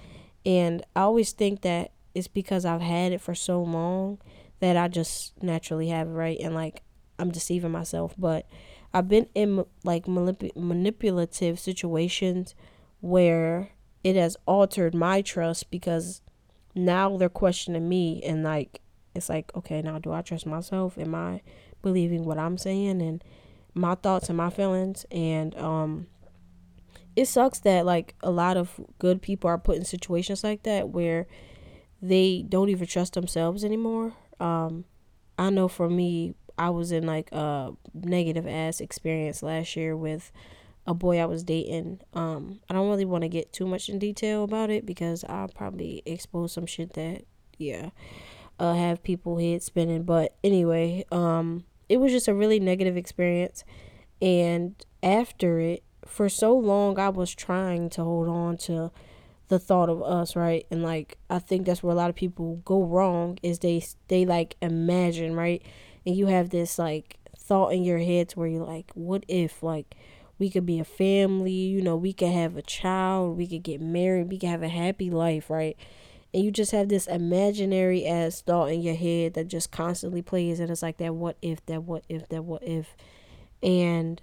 and 0.46 0.82
I 0.96 1.00
always 1.00 1.32
think 1.32 1.60
that 1.60 1.92
it's 2.14 2.28
because 2.28 2.64
I've 2.64 2.80
had 2.80 3.12
it 3.12 3.20
for 3.20 3.34
so 3.34 3.62
long 3.62 4.18
that 4.60 4.76
I 4.76 4.88
just 4.88 5.42
naturally 5.42 5.88
have 5.88 6.08
it, 6.08 6.12
right? 6.12 6.38
And 6.40 6.54
like 6.54 6.82
I'm 7.18 7.30
deceiving 7.30 7.70
myself, 7.70 8.14
but 8.18 8.46
I've 8.94 9.08
been 9.08 9.26
in 9.34 9.64
like 9.84 10.06
manip- 10.06 10.56
manipulative 10.56 11.58
situations 11.58 12.54
where 13.00 13.70
it 14.04 14.16
has 14.16 14.36
altered 14.46 14.94
my 14.94 15.22
trust 15.22 15.70
because 15.70 16.20
now 16.74 17.16
they're 17.16 17.28
questioning 17.28 17.88
me 17.88 18.22
and 18.24 18.42
like 18.42 18.80
it's 19.14 19.28
like 19.28 19.54
okay 19.54 19.82
now 19.82 19.98
do 19.98 20.12
i 20.12 20.22
trust 20.22 20.46
myself? 20.46 20.98
Am 20.98 21.14
i 21.14 21.40
believing 21.82 22.24
what 22.24 22.38
i'm 22.38 22.56
saying 22.58 23.02
and 23.02 23.24
my 23.74 23.94
thoughts 23.94 24.28
and 24.28 24.36
my 24.36 24.50
feelings? 24.50 25.06
And 25.10 25.56
um 25.56 26.06
it 27.14 27.26
sucks 27.26 27.58
that 27.60 27.84
like 27.84 28.14
a 28.22 28.30
lot 28.30 28.56
of 28.56 28.80
good 28.98 29.20
people 29.20 29.48
are 29.48 29.58
put 29.58 29.76
in 29.76 29.84
situations 29.84 30.42
like 30.42 30.62
that 30.62 30.88
where 30.88 31.26
they 32.00 32.44
don't 32.48 32.70
even 32.70 32.86
trust 32.86 33.14
themselves 33.14 33.64
anymore. 33.64 34.14
Um 34.40 34.84
i 35.38 35.48
know 35.50 35.68
for 35.68 35.88
me 35.88 36.34
i 36.58 36.70
was 36.70 36.92
in 36.92 37.06
like 37.06 37.30
a 37.32 37.72
negative 37.94 38.46
ass 38.46 38.80
experience 38.80 39.42
last 39.42 39.76
year 39.76 39.96
with 39.96 40.32
a 40.86 40.94
boy 40.94 41.18
I 41.18 41.26
was 41.26 41.44
dating. 41.44 42.00
Um, 42.12 42.60
I 42.68 42.74
don't 42.74 42.88
really 42.88 43.04
want 43.04 43.22
to 43.22 43.28
get 43.28 43.52
too 43.52 43.66
much 43.66 43.88
in 43.88 43.98
detail 43.98 44.44
about 44.44 44.70
it 44.70 44.84
because 44.84 45.24
I'll 45.28 45.48
probably 45.48 46.02
expose 46.06 46.52
some 46.52 46.66
shit 46.66 46.94
that, 46.94 47.24
yeah, 47.56 47.90
uh, 48.58 48.74
have 48.74 49.02
people 49.02 49.38
head 49.38 49.62
spinning. 49.62 50.02
But 50.02 50.34
anyway, 50.42 51.04
um, 51.12 51.64
it 51.88 51.98
was 51.98 52.12
just 52.12 52.28
a 52.28 52.34
really 52.34 52.58
negative 52.58 52.96
experience. 52.96 53.64
And 54.20 54.74
after 55.02 55.60
it, 55.60 55.84
for 56.04 56.28
so 56.28 56.56
long, 56.56 56.98
I 56.98 57.10
was 57.10 57.32
trying 57.32 57.88
to 57.90 58.02
hold 58.02 58.28
on 58.28 58.56
to 58.58 58.90
the 59.48 59.58
thought 59.60 59.88
of 59.88 60.02
us, 60.02 60.34
right? 60.34 60.66
And 60.70 60.82
like, 60.82 61.18
I 61.30 61.38
think 61.38 61.66
that's 61.66 61.82
where 61.82 61.92
a 61.92 61.96
lot 61.96 62.10
of 62.10 62.16
people 62.16 62.56
go 62.64 62.82
wrong 62.82 63.38
is 63.42 63.60
they, 63.60 63.84
they 64.08 64.24
like 64.24 64.56
imagine, 64.60 65.36
right? 65.36 65.62
And 66.06 66.16
you 66.16 66.26
have 66.26 66.50
this 66.50 66.78
like 66.78 67.18
thought 67.36 67.72
in 67.72 67.84
your 67.84 67.98
head 67.98 68.30
to 68.30 68.38
where 68.38 68.48
you're 68.48 68.64
like, 68.64 68.90
what 68.94 69.24
if, 69.28 69.62
like, 69.62 69.94
we 70.38 70.50
could 70.50 70.66
be 70.66 70.80
a 70.80 70.84
family, 70.84 71.52
you 71.52 71.82
know, 71.82 71.96
we 71.96 72.12
could 72.12 72.32
have 72.32 72.56
a 72.56 72.62
child, 72.62 73.36
we 73.36 73.46
could 73.46 73.62
get 73.62 73.80
married, 73.80 74.28
we 74.28 74.38
could 74.38 74.48
have 74.48 74.62
a 74.62 74.68
happy 74.68 75.10
life, 75.10 75.48
right? 75.50 75.76
And 76.34 76.42
you 76.42 76.50
just 76.50 76.72
have 76.72 76.88
this 76.88 77.06
imaginary 77.06 78.06
ass 78.06 78.40
thought 78.40 78.70
in 78.70 78.80
your 78.80 78.94
head 78.94 79.34
that 79.34 79.48
just 79.48 79.70
constantly 79.70 80.22
plays 80.22 80.60
and 80.60 80.70
it's 80.70 80.82
like 80.82 80.96
that 80.96 81.14
what 81.14 81.36
if, 81.42 81.64
that 81.66 81.82
what 81.82 82.04
if, 82.08 82.28
that 82.30 82.44
what 82.44 82.62
if. 82.62 82.96
And 83.62 84.20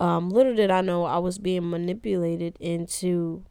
um 0.00 0.30
little 0.30 0.54
did 0.54 0.70
I 0.70 0.80
know 0.80 1.04
I 1.04 1.18
was 1.18 1.38
being 1.38 1.70
manipulated 1.70 2.56
into 2.58 3.44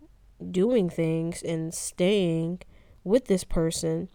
doing 0.51 0.89
things 0.89 1.41
and 1.43 1.73
staying 1.73 2.61
with 3.03 3.25
this 3.25 3.43
person 3.43 4.09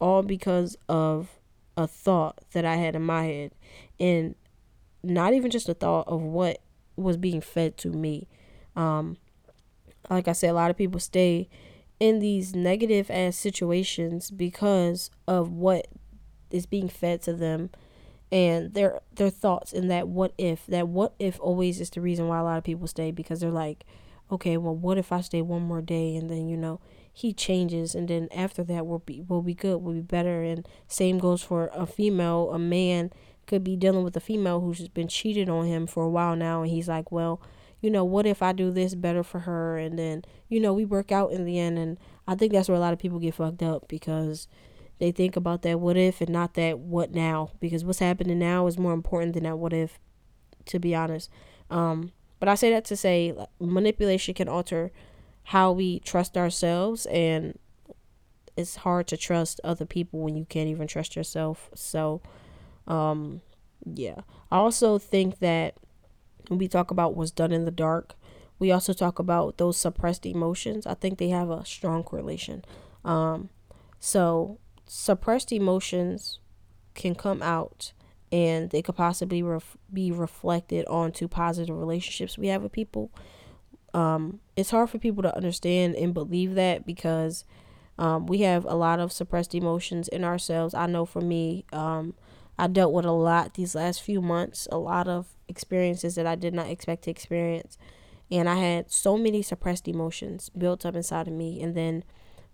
all 0.00 0.22
because 0.22 0.76
of 0.88 1.39
a 1.80 1.86
thought 1.86 2.38
that 2.52 2.64
I 2.64 2.76
had 2.76 2.94
in 2.94 3.02
my 3.02 3.24
head 3.24 3.52
and 3.98 4.34
not 5.02 5.32
even 5.32 5.50
just 5.50 5.68
a 5.68 5.74
thought 5.74 6.06
of 6.08 6.20
what 6.20 6.60
was 6.96 7.16
being 7.16 7.40
fed 7.40 7.78
to 7.78 7.88
me. 7.88 8.28
Um, 8.76 9.16
like 10.10 10.28
I 10.28 10.32
said, 10.32 10.50
a 10.50 10.54
lot 10.54 10.70
of 10.70 10.76
people 10.76 11.00
stay 11.00 11.48
in 11.98 12.18
these 12.18 12.54
negative 12.54 13.10
ass 13.10 13.36
situations 13.36 14.30
because 14.30 15.10
of 15.26 15.50
what 15.50 15.88
is 16.50 16.66
being 16.66 16.88
fed 16.88 17.22
to 17.22 17.32
them 17.32 17.70
and 18.32 18.74
their 18.74 19.00
their 19.14 19.30
thoughts 19.30 19.72
and 19.72 19.90
that 19.90 20.08
what 20.08 20.32
if 20.38 20.66
that 20.66 20.88
what 20.88 21.14
if 21.18 21.38
always 21.40 21.80
is 21.80 21.90
the 21.90 22.00
reason 22.00 22.28
why 22.28 22.38
a 22.38 22.44
lot 22.44 22.58
of 22.58 22.64
people 22.64 22.86
stay 22.86 23.10
because 23.10 23.40
they're 23.40 23.50
like 23.50 23.84
okay 24.30 24.56
well 24.56 24.74
what 24.74 24.98
if 24.98 25.10
i 25.10 25.20
stay 25.20 25.42
one 25.42 25.62
more 25.62 25.82
day 25.82 26.14
and 26.14 26.30
then 26.30 26.48
you 26.48 26.56
know 26.56 26.80
he 27.12 27.32
changes 27.32 27.94
and 27.94 28.08
then 28.08 28.28
after 28.34 28.62
that 28.64 28.86
we'll 28.86 29.00
be 29.00 29.20
we'll 29.20 29.42
be 29.42 29.54
good 29.54 29.76
we'll 29.78 29.94
be 29.94 30.00
better. 30.00 30.42
And 30.42 30.66
same 30.88 31.18
goes 31.18 31.42
for 31.42 31.70
a 31.74 31.86
female. 31.86 32.50
A 32.52 32.58
man 32.58 33.10
could 33.46 33.64
be 33.64 33.76
dealing 33.76 34.04
with 34.04 34.16
a 34.16 34.20
female 34.20 34.60
who's 34.60 34.88
been 34.88 35.08
cheated 35.08 35.48
on 35.48 35.66
him 35.66 35.86
for 35.86 36.04
a 36.04 36.10
while 36.10 36.36
now 36.36 36.62
and 36.62 36.70
he's 36.70 36.88
like 36.88 37.10
well 37.10 37.40
you 37.80 37.90
know 37.90 38.04
what 38.04 38.24
if 38.26 38.42
i 38.42 38.52
do 38.52 38.70
this 38.70 38.94
better 38.94 39.24
for 39.24 39.40
her? 39.40 39.76
And 39.76 39.98
then 39.98 40.22
you 40.48 40.60
know 40.60 40.72
we 40.72 40.84
work 40.84 41.10
out 41.10 41.32
in 41.32 41.44
the 41.44 41.58
end 41.58 41.78
and 41.78 41.98
i 42.28 42.34
think 42.34 42.52
that's 42.52 42.68
where 42.68 42.76
a 42.76 42.80
lot 42.80 42.92
of 42.92 42.98
people 42.98 43.18
get 43.18 43.34
fucked 43.34 43.62
up 43.62 43.88
because 43.88 44.46
they 44.98 45.10
think 45.10 45.34
about 45.34 45.62
that 45.62 45.80
what 45.80 45.96
if 45.96 46.20
and 46.20 46.30
not 46.30 46.54
that 46.54 46.78
what 46.78 47.12
now 47.12 47.50
because 47.58 47.84
what's 47.84 47.98
happening 47.98 48.38
now 48.38 48.66
is 48.66 48.78
more 48.78 48.92
important 48.92 49.32
than 49.34 49.44
that 49.44 49.58
what 49.58 49.72
if 49.72 49.98
to 50.66 50.78
be 50.78 50.94
honest. 50.94 51.30
Um 51.70 52.12
but 52.38 52.48
i 52.48 52.54
say 52.54 52.70
that 52.70 52.84
to 52.86 52.96
say 52.96 53.34
manipulation 53.58 54.34
can 54.34 54.48
alter 54.48 54.92
how 55.44 55.72
we 55.72 56.00
trust 56.00 56.36
ourselves 56.36 57.06
and 57.06 57.58
it's 58.56 58.76
hard 58.76 59.06
to 59.06 59.16
trust 59.16 59.60
other 59.64 59.86
people 59.86 60.20
when 60.20 60.36
you 60.36 60.44
can't 60.44 60.68
even 60.68 60.86
trust 60.86 61.16
yourself 61.16 61.70
so 61.74 62.20
um, 62.86 63.40
yeah. 63.84 64.20
I 64.50 64.56
also 64.56 64.98
think 64.98 65.38
that 65.38 65.76
when 66.48 66.58
we 66.58 66.68
talk 66.68 66.90
about 66.90 67.14
what's 67.14 67.30
done 67.30 67.52
in 67.52 67.64
the 67.64 67.70
dark, 67.70 68.14
we 68.58 68.72
also 68.72 68.92
talk 68.92 69.18
about 69.18 69.56
those 69.56 69.76
suppressed 69.76 70.26
emotions. 70.26 70.86
I 70.86 70.94
think 70.94 71.18
they 71.18 71.28
have 71.28 71.50
a 71.50 71.64
strong 71.64 72.02
correlation. 72.02 72.64
Um, 73.04 73.48
so 73.98 74.58
suppressed 74.86 75.52
emotions 75.52 76.40
can 76.94 77.14
come 77.14 77.42
out 77.42 77.92
and 78.32 78.70
they 78.70 78.82
could 78.82 78.96
possibly 78.96 79.42
ref- 79.42 79.76
be 79.92 80.12
reflected 80.12 80.86
onto 80.86 81.26
positive 81.28 81.76
relationships 81.76 82.36
we 82.36 82.48
have 82.48 82.62
with 82.62 82.72
people. 82.72 83.10
Um, 83.94 84.40
it's 84.56 84.70
hard 84.70 84.90
for 84.90 84.98
people 84.98 85.22
to 85.22 85.36
understand 85.36 85.96
and 85.96 86.14
believe 86.14 86.54
that 86.54 86.86
because 86.86 87.44
um, 87.98 88.26
we 88.26 88.40
have 88.40 88.64
a 88.64 88.74
lot 88.74 89.00
of 89.00 89.12
suppressed 89.12 89.54
emotions 89.54 90.08
in 90.08 90.24
ourselves. 90.24 90.74
I 90.74 90.86
know 90.86 91.04
for 91.04 91.20
me, 91.20 91.64
um, 91.72 92.14
I 92.58 92.66
dealt 92.66 92.92
with 92.92 93.04
a 93.04 93.12
lot 93.12 93.54
these 93.54 93.74
last 93.74 94.02
few 94.02 94.20
months, 94.20 94.68
a 94.70 94.78
lot 94.78 95.08
of 95.08 95.26
experiences 95.48 96.14
that 96.14 96.26
I 96.26 96.34
did 96.34 96.54
not 96.54 96.68
expect 96.68 97.04
to 97.04 97.10
experience. 97.10 97.78
And 98.30 98.48
I 98.48 98.56
had 98.56 98.90
so 98.90 99.18
many 99.18 99.42
suppressed 99.42 99.88
emotions 99.88 100.50
built 100.50 100.86
up 100.86 100.94
inside 100.94 101.26
of 101.26 101.34
me. 101.34 101.60
And 101.62 101.74
then 101.74 102.04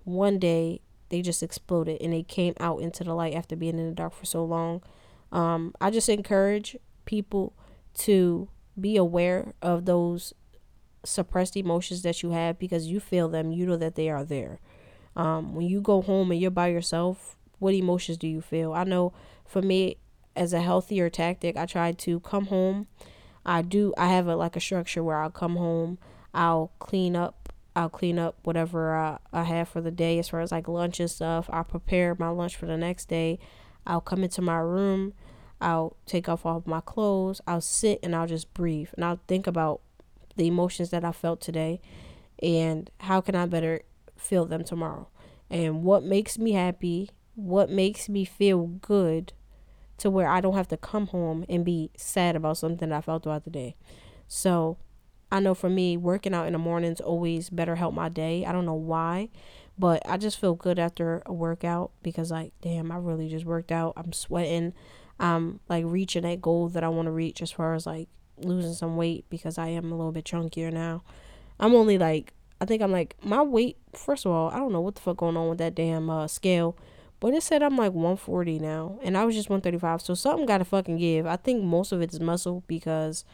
one 0.05 0.39
day 0.39 0.81
they 1.11 1.23
just 1.23 1.43
exploded 1.43 2.01
and 2.01 2.13
they 2.13 2.23
came 2.23 2.55
out 2.59 2.81
into 2.81 3.05
the 3.05 3.15
light 3.15 3.35
after 3.35 3.55
being 3.57 3.79
in 3.79 3.89
the 3.89 3.95
dark 3.95 4.15
for 4.15 4.27
so 4.27 4.45
long. 4.45 4.83
Um, 5.33 5.75
I 5.81 5.91
just 5.91 6.09
encourage 6.09 6.77
people 7.05 7.53
to 7.95 8.49
be 8.81 8.97
aware 8.97 9.55
of 9.63 9.85
those 9.85 10.33
suppressed 11.07 11.57
emotions 11.57 12.03
that 12.03 12.23
you 12.23 12.31
have 12.31 12.59
because 12.59 12.87
you 12.87 13.01
feel 13.01 13.29
them, 13.29 13.53
you 13.53 13.67
know 13.67 13.77
that 13.77 13.95
they 13.95 14.09
are 14.09 14.25
there. 14.25 14.61
Um, 15.15 15.55
when 15.55 15.67
you 15.67 15.81
go 15.81 16.03
home 16.03 16.31
and 16.31 16.41
you're 16.41 16.51
by 16.51 16.69
yourself, 16.69 17.37
what 17.59 17.75
emotions 17.75 18.19
do 18.19 18.29
you 18.29 18.41
feel? 18.41 18.73
I 18.73 18.85
know 18.85 19.13
for 19.47 19.63
me, 19.63 19.97
as 20.37 20.53
a 20.53 20.61
healthier 20.61 21.09
tactic, 21.09 21.57
I 21.57 21.67
try 21.67 21.93
to 21.93 22.21
come 22.21 22.47
home. 22.47 22.87
I 23.45 23.63
do. 23.63 23.95
I 23.97 24.09
have 24.09 24.27
a 24.27 24.37
like 24.37 24.57
a 24.57 24.61
structure 24.61 25.03
where 25.03 25.17
I'll 25.17 25.31
come 25.31 25.57
home. 25.57 25.99
I'll 26.35 26.73
clean 26.79 27.17
up. 27.17 27.53
I'll 27.75 27.89
clean 27.89 28.19
up 28.19 28.37
whatever 28.43 28.95
I, 28.95 29.19
I 29.33 29.45
have 29.45 29.69
for 29.69 29.81
the 29.81 29.91
day 29.91 30.19
as 30.19 30.29
far 30.29 30.41
as 30.41 30.53
like 30.53 30.69
lunch 30.69 31.01
and 31.01 31.11
stuff. 31.11 31.49
I'll 31.51 31.65
prepare 31.65 32.15
my 32.19 32.29
lunch 32.29 32.57
for 32.57 32.67
the 32.67 32.77
next 32.77 33.07
day. 33.09 33.39
I'll 33.87 34.01
come 34.01 34.25
into 34.25 34.43
my 34.43 34.59
room. 34.59 35.15
I'll 35.61 35.97
take 36.07 36.29
off 36.29 36.45
all 36.45 36.59
of 36.59 36.67
my 36.67 36.81
clothes. 36.81 37.41
I'll 37.47 37.61
sit 37.61 38.01
and 38.03 38.15
I'll 38.15 38.27
just 38.27 38.53
breathe 38.53 38.91
and 38.95 39.05
I'll 39.05 39.21
think 39.27 39.47
about 39.47 39.81
the 40.37 40.47
emotions 40.47 40.91
that 40.91 41.05
I 41.05 41.13
felt 41.13 41.41
today 41.41 41.81
and 42.43 42.91
how 43.01 43.21
can 43.21 43.35
I 43.35 43.47
better 43.47 43.83
feel 44.17 44.45
them 44.45 44.65
tomorrow 44.65 45.09
and 45.51 45.83
what 45.83 46.03
makes 46.03 46.39
me 46.39 46.53
happy, 46.53 47.11
what 47.35 47.71
makes 47.71 48.09
me 48.09 48.25
feel 48.25 48.67
good 48.67 49.33
to 49.99 50.11
where 50.11 50.29
I 50.29 50.41
don't 50.41 50.57
have 50.57 50.69
to 50.69 50.77
come 50.77 51.09
home 51.09 51.45
and 51.49 51.65
be 51.65 51.91
sad 51.97 52.37
about 52.37 52.59
something 52.59 52.93
I 52.93 53.01
felt 53.01 53.23
throughout 53.23 53.45
the 53.45 53.51
day. 53.51 53.77
So 54.29 54.79
I 55.31 55.41
know 55.41 55.55
for 55.55 55.71
me, 55.71 55.97
working 55.97 56.35
out 56.35 56.47
in 56.47 56.53
the 56.53 56.59
mornings 56.59 57.01
always 57.01 57.51
better 57.51 57.77
help 57.77 57.95
my 57.95 58.09
day. 58.09 58.45
I 58.45 58.53
don't 58.53 58.67
know 58.67 58.75
why, 58.75 59.31
but 59.79 60.03
I 60.09 60.17
just 60.19 60.39
feel 60.39 60.55
good 60.55 60.79
after 60.79 61.23
a 61.27 61.33
workout 61.33 61.93
because 62.03 62.31
like, 62.31 62.53
damn, 62.61 62.93
I 62.93 62.97
really 62.97 63.29
just 63.29 63.45
worked 63.45 63.73
out. 63.73 63.95
I'm 63.97 64.13
sweating. 64.13 64.73
I'm 65.19 65.61
like 65.69 65.85
reaching 65.87 66.23
that 66.23 66.43
goal 66.43 66.69
that 66.69 66.85
I 66.85 66.89
want 66.89 67.07
to 67.07 67.13
reach 67.13 67.41
as 67.41 67.51
far 67.51 67.75
as 67.75 67.87
like 67.87 68.09
losing 68.39 68.75
some 68.75 68.97
weight 68.97 69.25
because 69.31 69.59
I 69.59 69.69
am 69.69 69.91
a 69.93 69.97
little 69.97 70.13
bit 70.13 70.25
chunkier 70.25 70.73
now. 70.73 71.03
I'm 71.59 71.75
only 71.75 71.99
like 71.99 72.33
I 72.61 72.65
think 72.65 72.83
I'm 72.83 72.93
like 72.93 73.17
my 73.23 73.43
weight. 73.43 73.77
First 73.93 74.25
of 74.27 74.33
all, 74.33 74.51
I 74.51 74.57
don't 74.57 74.73
know 74.73 74.81
what 74.81 74.95
the 74.95 75.01
fuck 75.01 75.19
going 75.19 75.37
on 75.37 75.49
with 75.49 75.59
that 75.59 75.75
damn 75.75 76.09
uh, 76.09 76.27
scale, 76.27 76.77
but 77.21 77.35
it 77.35 77.43
said 77.43 77.63
I'm 77.63 77.77
like 77.77 77.93
140 77.93 78.59
now, 78.59 78.99
and 79.03 79.17
I 79.17 79.25
was 79.25 79.35
just 79.35 79.51
135. 79.51 80.03
So 80.03 80.15
something 80.15 80.47
got 80.47 80.59
to 80.59 80.65
fucking 80.65 80.99
give. 80.99 81.27
I 81.27 81.37
think 81.37 81.63
most 81.63 81.93
of 81.93 82.01
it 82.01 82.13
is 82.13 82.21
muscle 82.21 82.63
because 82.67 83.25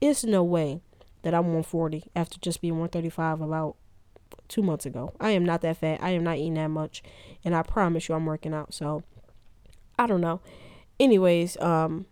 it's 0.00 0.24
no 0.24 0.44
way 0.44 0.80
that 1.22 1.34
I'm 1.34 1.46
140 1.46 2.04
after 2.14 2.38
just 2.38 2.60
being 2.60 2.74
135 2.74 3.40
about 3.40 3.76
two 4.48 4.62
months 4.62 4.86
ago. 4.86 5.12
I 5.20 5.30
am 5.30 5.44
not 5.44 5.60
that 5.62 5.78
fat. 5.78 6.00
I 6.02 6.10
am 6.10 6.22
not 6.22 6.36
eating 6.36 6.54
that 6.54 6.68
much, 6.68 7.02
and 7.44 7.54
I 7.54 7.62
promise 7.62 8.08
you 8.08 8.14
I'm 8.14 8.26
working 8.26 8.54
out. 8.54 8.74
So 8.74 9.02
I 9.98 10.06
don't 10.06 10.20
know. 10.20 10.40
Anyways, 11.00 11.56
um, 11.58 12.06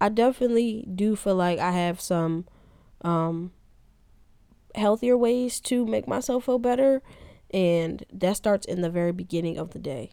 I 0.00 0.08
definitely 0.08 0.86
do 0.92 1.16
feel 1.16 1.34
like 1.34 1.58
I 1.58 1.72
have 1.72 2.00
some 2.00 2.46
um 3.02 3.52
healthier 4.74 5.16
ways 5.16 5.60
to 5.60 5.84
make 5.84 6.06
myself 6.06 6.44
feel 6.44 6.58
better 6.58 7.02
and 7.52 8.04
that 8.12 8.36
starts 8.36 8.66
in 8.66 8.82
the 8.82 8.90
very 8.90 9.12
beginning 9.12 9.58
of 9.58 9.70
the 9.70 9.78
day. 9.78 10.12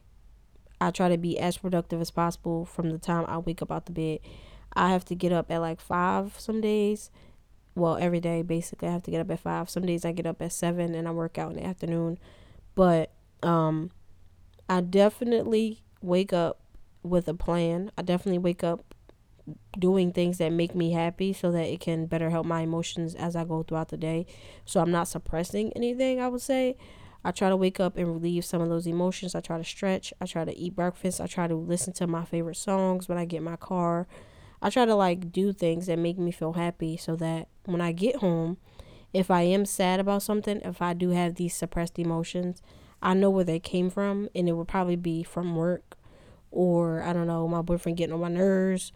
I 0.81 0.91
try 0.91 1.09
to 1.09 1.17
be 1.17 1.39
as 1.39 1.57
productive 1.57 2.01
as 2.01 2.11
possible 2.11 2.65
from 2.65 2.89
the 2.89 2.97
time 2.97 3.25
I 3.27 3.37
wake 3.37 3.61
up 3.61 3.71
out 3.71 3.85
the 3.85 3.91
bed. 3.91 4.19
I 4.73 4.89
have 4.89 5.05
to 5.05 5.15
get 5.15 5.31
up 5.31 5.51
at 5.51 5.61
like 5.61 5.79
5 5.79 6.39
some 6.39 6.61
days. 6.61 7.09
Well, 7.75 7.97
every 7.97 8.19
day 8.19 8.41
basically 8.41 8.87
I 8.87 8.91
have 8.91 9.03
to 9.03 9.11
get 9.11 9.21
up 9.21 9.31
at 9.31 9.39
5. 9.39 9.69
Some 9.69 9.85
days 9.85 10.05
I 10.05 10.11
get 10.11 10.25
up 10.25 10.41
at 10.41 10.51
7 10.51 10.95
and 10.95 11.07
I 11.07 11.11
work 11.11 11.37
out 11.37 11.51
in 11.51 11.57
the 11.57 11.65
afternoon. 11.65 12.17
But 12.75 13.11
um 13.43 13.91
I 14.69 14.81
definitely 14.81 15.83
wake 16.01 16.33
up 16.33 16.59
with 17.03 17.27
a 17.27 17.33
plan. 17.33 17.91
I 17.97 18.01
definitely 18.01 18.39
wake 18.39 18.63
up 18.63 18.93
doing 19.77 20.11
things 20.11 20.37
that 20.37 20.51
make 20.51 20.75
me 20.75 20.91
happy 20.91 21.33
so 21.33 21.51
that 21.51 21.67
it 21.67 21.79
can 21.79 22.05
better 22.05 22.29
help 22.29 22.45
my 22.45 22.61
emotions 22.61 23.15
as 23.15 23.35
I 23.35 23.43
go 23.43 23.63
throughout 23.63 23.89
the 23.89 23.97
day. 23.97 24.25
So 24.65 24.81
I'm 24.81 24.91
not 24.91 25.07
suppressing 25.07 25.71
anything, 25.73 26.19
I 26.19 26.27
would 26.27 26.41
say. 26.41 26.75
I 27.23 27.31
try 27.31 27.49
to 27.49 27.57
wake 27.57 27.79
up 27.79 27.97
and 27.97 28.07
relieve 28.07 28.45
some 28.45 28.61
of 28.61 28.69
those 28.69 28.87
emotions. 28.87 29.35
I 29.35 29.41
try 29.41 29.57
to 29.57 29.63
stretch. 29.63 30.13
I 30.21 30.25
try 30.25 30.45
to 30.45 30.57
eat 30.57 30.75
breakfast. 30.75 31.19
I 31.19 31.27
try 31.27 31.47
to 31.47 31.55
listen 31.55 31.93
to 31.93 32.07
my 32.07 32.25
favorite 32.25 32.55
songs 32.55 33.09
when 33.09 33.17
I 33.17 33.25
get 33.25 33.41
my 33.41 33.55
car. 33.55 34.07
I 34.61 34.69
try 34.69 34.85
to 34.85 34.95
like 34.95 35.31
do 35.31 35.53
things 35.53 35.87
that 35.87 35.99
make 35.99 36.17
me 36.17 36.31
feel 36.31 36.53
happy 36.53 36.97
so 36.97 37.15
that 37.17 37.47
when 37.65 37.81
I 37.81 37.91
get 37.91 38.17
home, 38.17 38.57
if 39.13 39.31
I 39.31 39.41
am 39.41 39.65
sad 39.65 39.99
about 39.99 40.23
something, 40.23 40.61
if 40.61 40.81
I 40.81 40.93
do 40.93 41.09
have 41.09 41.35
these 41.35 41.55
suppressed 41.55 41.99
emotions, 41.99 42.61
I 43.01 43.13
know 43.13 43.29
where 43.29 43.43
they 43.43 43.59
came 43.59 43.89
from 43.89 44.29
and 44.33 44.49
it 44.49 44.53
would 44.53 44.67
probably 44.67 44.95
be 44.95 45.23
from 45.23 45.55
work 45.55 45.97
or 46.49 47.03
I 47.03 47.13
don't 47.13 47.27
know, 47.27 47.47
my 47.47 47.61
boyfriend 47.61 47.97
getting 47.97 48.13
on 48.13 48.21
my 48.21 48.29
nerves 48.29 48.91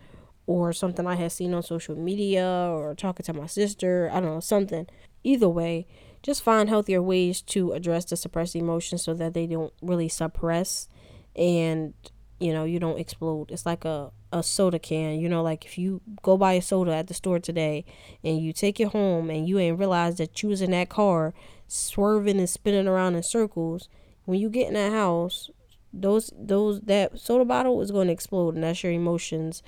or 0.52 0.74
something 0.74 1.08
I 1.08 1.16
had 1.16 1.32
seen 1.32 1.54
on 1.54 1.64
social 1.64 1.96
media 1.96 2.46
or 2.46 2.94
talking 2.96 3.26
to 3.26 3.34
my 3.34 3.48
sister, 3.48 4.10
I 4.12 4.20
don't 4.20 4.36
know, 4.36 4.40
something. 4.40 4.88
Either 5.24 5.50
way, 5.50 5.88
just 6.24 6.44
find 6.44 6.70
healthier 6.70 7.02
ways 7.02 7.42
to 7.42 7.74
address 7.74 8.06
the 8.06 8.18
suppressed 8.18 8.56
emotions 8.56 9.04
so 9.04 9.14
that 9.14 9.34
they 9.34 9.48
don't 9.48 9.74
really 9.82 10.10
suppress 10.10 10.88
and 11.36 11.94
you 12.42 12.52
know, 12.52 12.64
you 12.64 12.80
don't 12.80 13.00
explode. 13.00 13.52
It's 13.52 13.68
like 13.68 13.86
a 13.86 14.12
a 14.34 14.42
soda 14.42 14.80
can, 14.80 15.20
you 15.20 15.30
know, 15.30 15.44
like 15.44 15.66
if 15.66 15.78
you 15.78 16.02
go 16.22 16.38
buy 16.38 16.54
a 16.54 16.62
soda 16.62 16.96
at 16.96 17.08
the 17.08 17.14
store 17.14 17.40
today 17.40 17.86
and 18.24 18.42
you 18.42 18.54
take 18.54 18.80
it 18.80 18.88
home 18.88 19.30
and 19.30 19.48
you 19.48 19.60
ain't 19.60 19.78
realize 19.78 20.16
that 20.18 20.42
you 20.42 20.50
was 20.50 20.62
in 20.62 20.72
that 20.72 20.90
car 20.90 21.34
swerving 21.68 22.40
and 22.40 22.50
spinning 22.50 22.88
around 22.88 23.16
in 23.16 23.24
circles, 23.24 23.90
when 24.26 24.40
you 24.40 24.50
get 24.50 24.70
in 24.70 24.74
that 24.74 24.92
house, 24.92 25.52
those 25.94 26.32
those 26.36 26.82
that 26.82 27.20
soda 27.20 27.46
bottle 27.46 27.82
is 27.82 27.92
going 27.92 28.08
to 28.08 28.14
explode 28.14 28.56
and 28.56 28.64
that's 28.64 28.82
your 28.84 28.94
emotions 28.94 29.62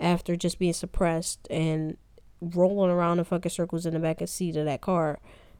after 0.00 0.36
just 0.36 0.58
being 0.58 0.72
suppressed 0.72 1.46
and 1.50 1.96
rolling 2.40 2.90
around 2.90 3.18
in 3.18 3.24
fucking 3.24 3.50
circles 3.50 3.84
in 3.84 3.94
the 3.94 4.00
back 4.00 4.20
of 4.20 4.28
seat 4.28 4.56
of 4.56 4.64
that 4.64 4.80
car. 4.80 5.18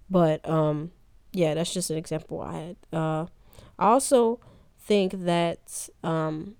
But 0.08 0.48
um 0.48 0.92
yeah, 1.32 1.54
that's 1.54 1.74
just 1.74 1.90
an 1.90 1.98
example 1.98 2.40
I 2.40 2.52
had. 2.52 2.76
Uh 2.92 3.26
I 3.78 3.88
also 3.88 4.40
think 4.78 5.24
that 5.24 5.88
um 6.02 6.54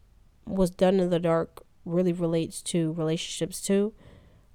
what's 0.44 0.70
done 0.70 1.00
in 1.00 1.10
the 1.10 1.20
dark 1.20 1.62
really 1.84 2.12
relates 2.12 2.62
to 2.62 2.92
relationships 2.92 3.60
too. 3.60 3.92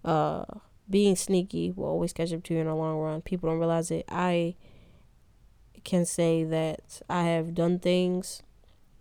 Uh 0.04 0.46
being 0.90 1.16
sneaky 1.16 1.72
will 1.72 1.86
always 1.86 2.14
catch 2.14 2.34
up 2.34 2.44
to 2.44 2.54
you 2.54 2.60
in 2.60 2.68
the 2.68 2.76
long 2.76 2.98
run. 2.98 3.22
People 3.22 3.50
don't 3.50 3.60
realize 3.60 3.90
it. 3.90 4.06
I 4.10 4.56
can 5.84 6.06
say 6.06 6.44
that 6.44 7.02
I 7.10 7.24
have 7.24 7.54
done 7.54 7.80
things 7.80 8.44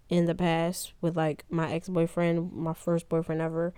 in 0.08 0.26
the 0.26 0.34
past 0.34 0.92
with 1.00 1.16
like 1.16 1.44
my 1.48 1.72
ex 1.72 1.88
boyfriend, 1.88 2.52
my 2.52 2.74
first 2.74 3.08
boyfriend 3.08 3.40
ever, 3.40 3.72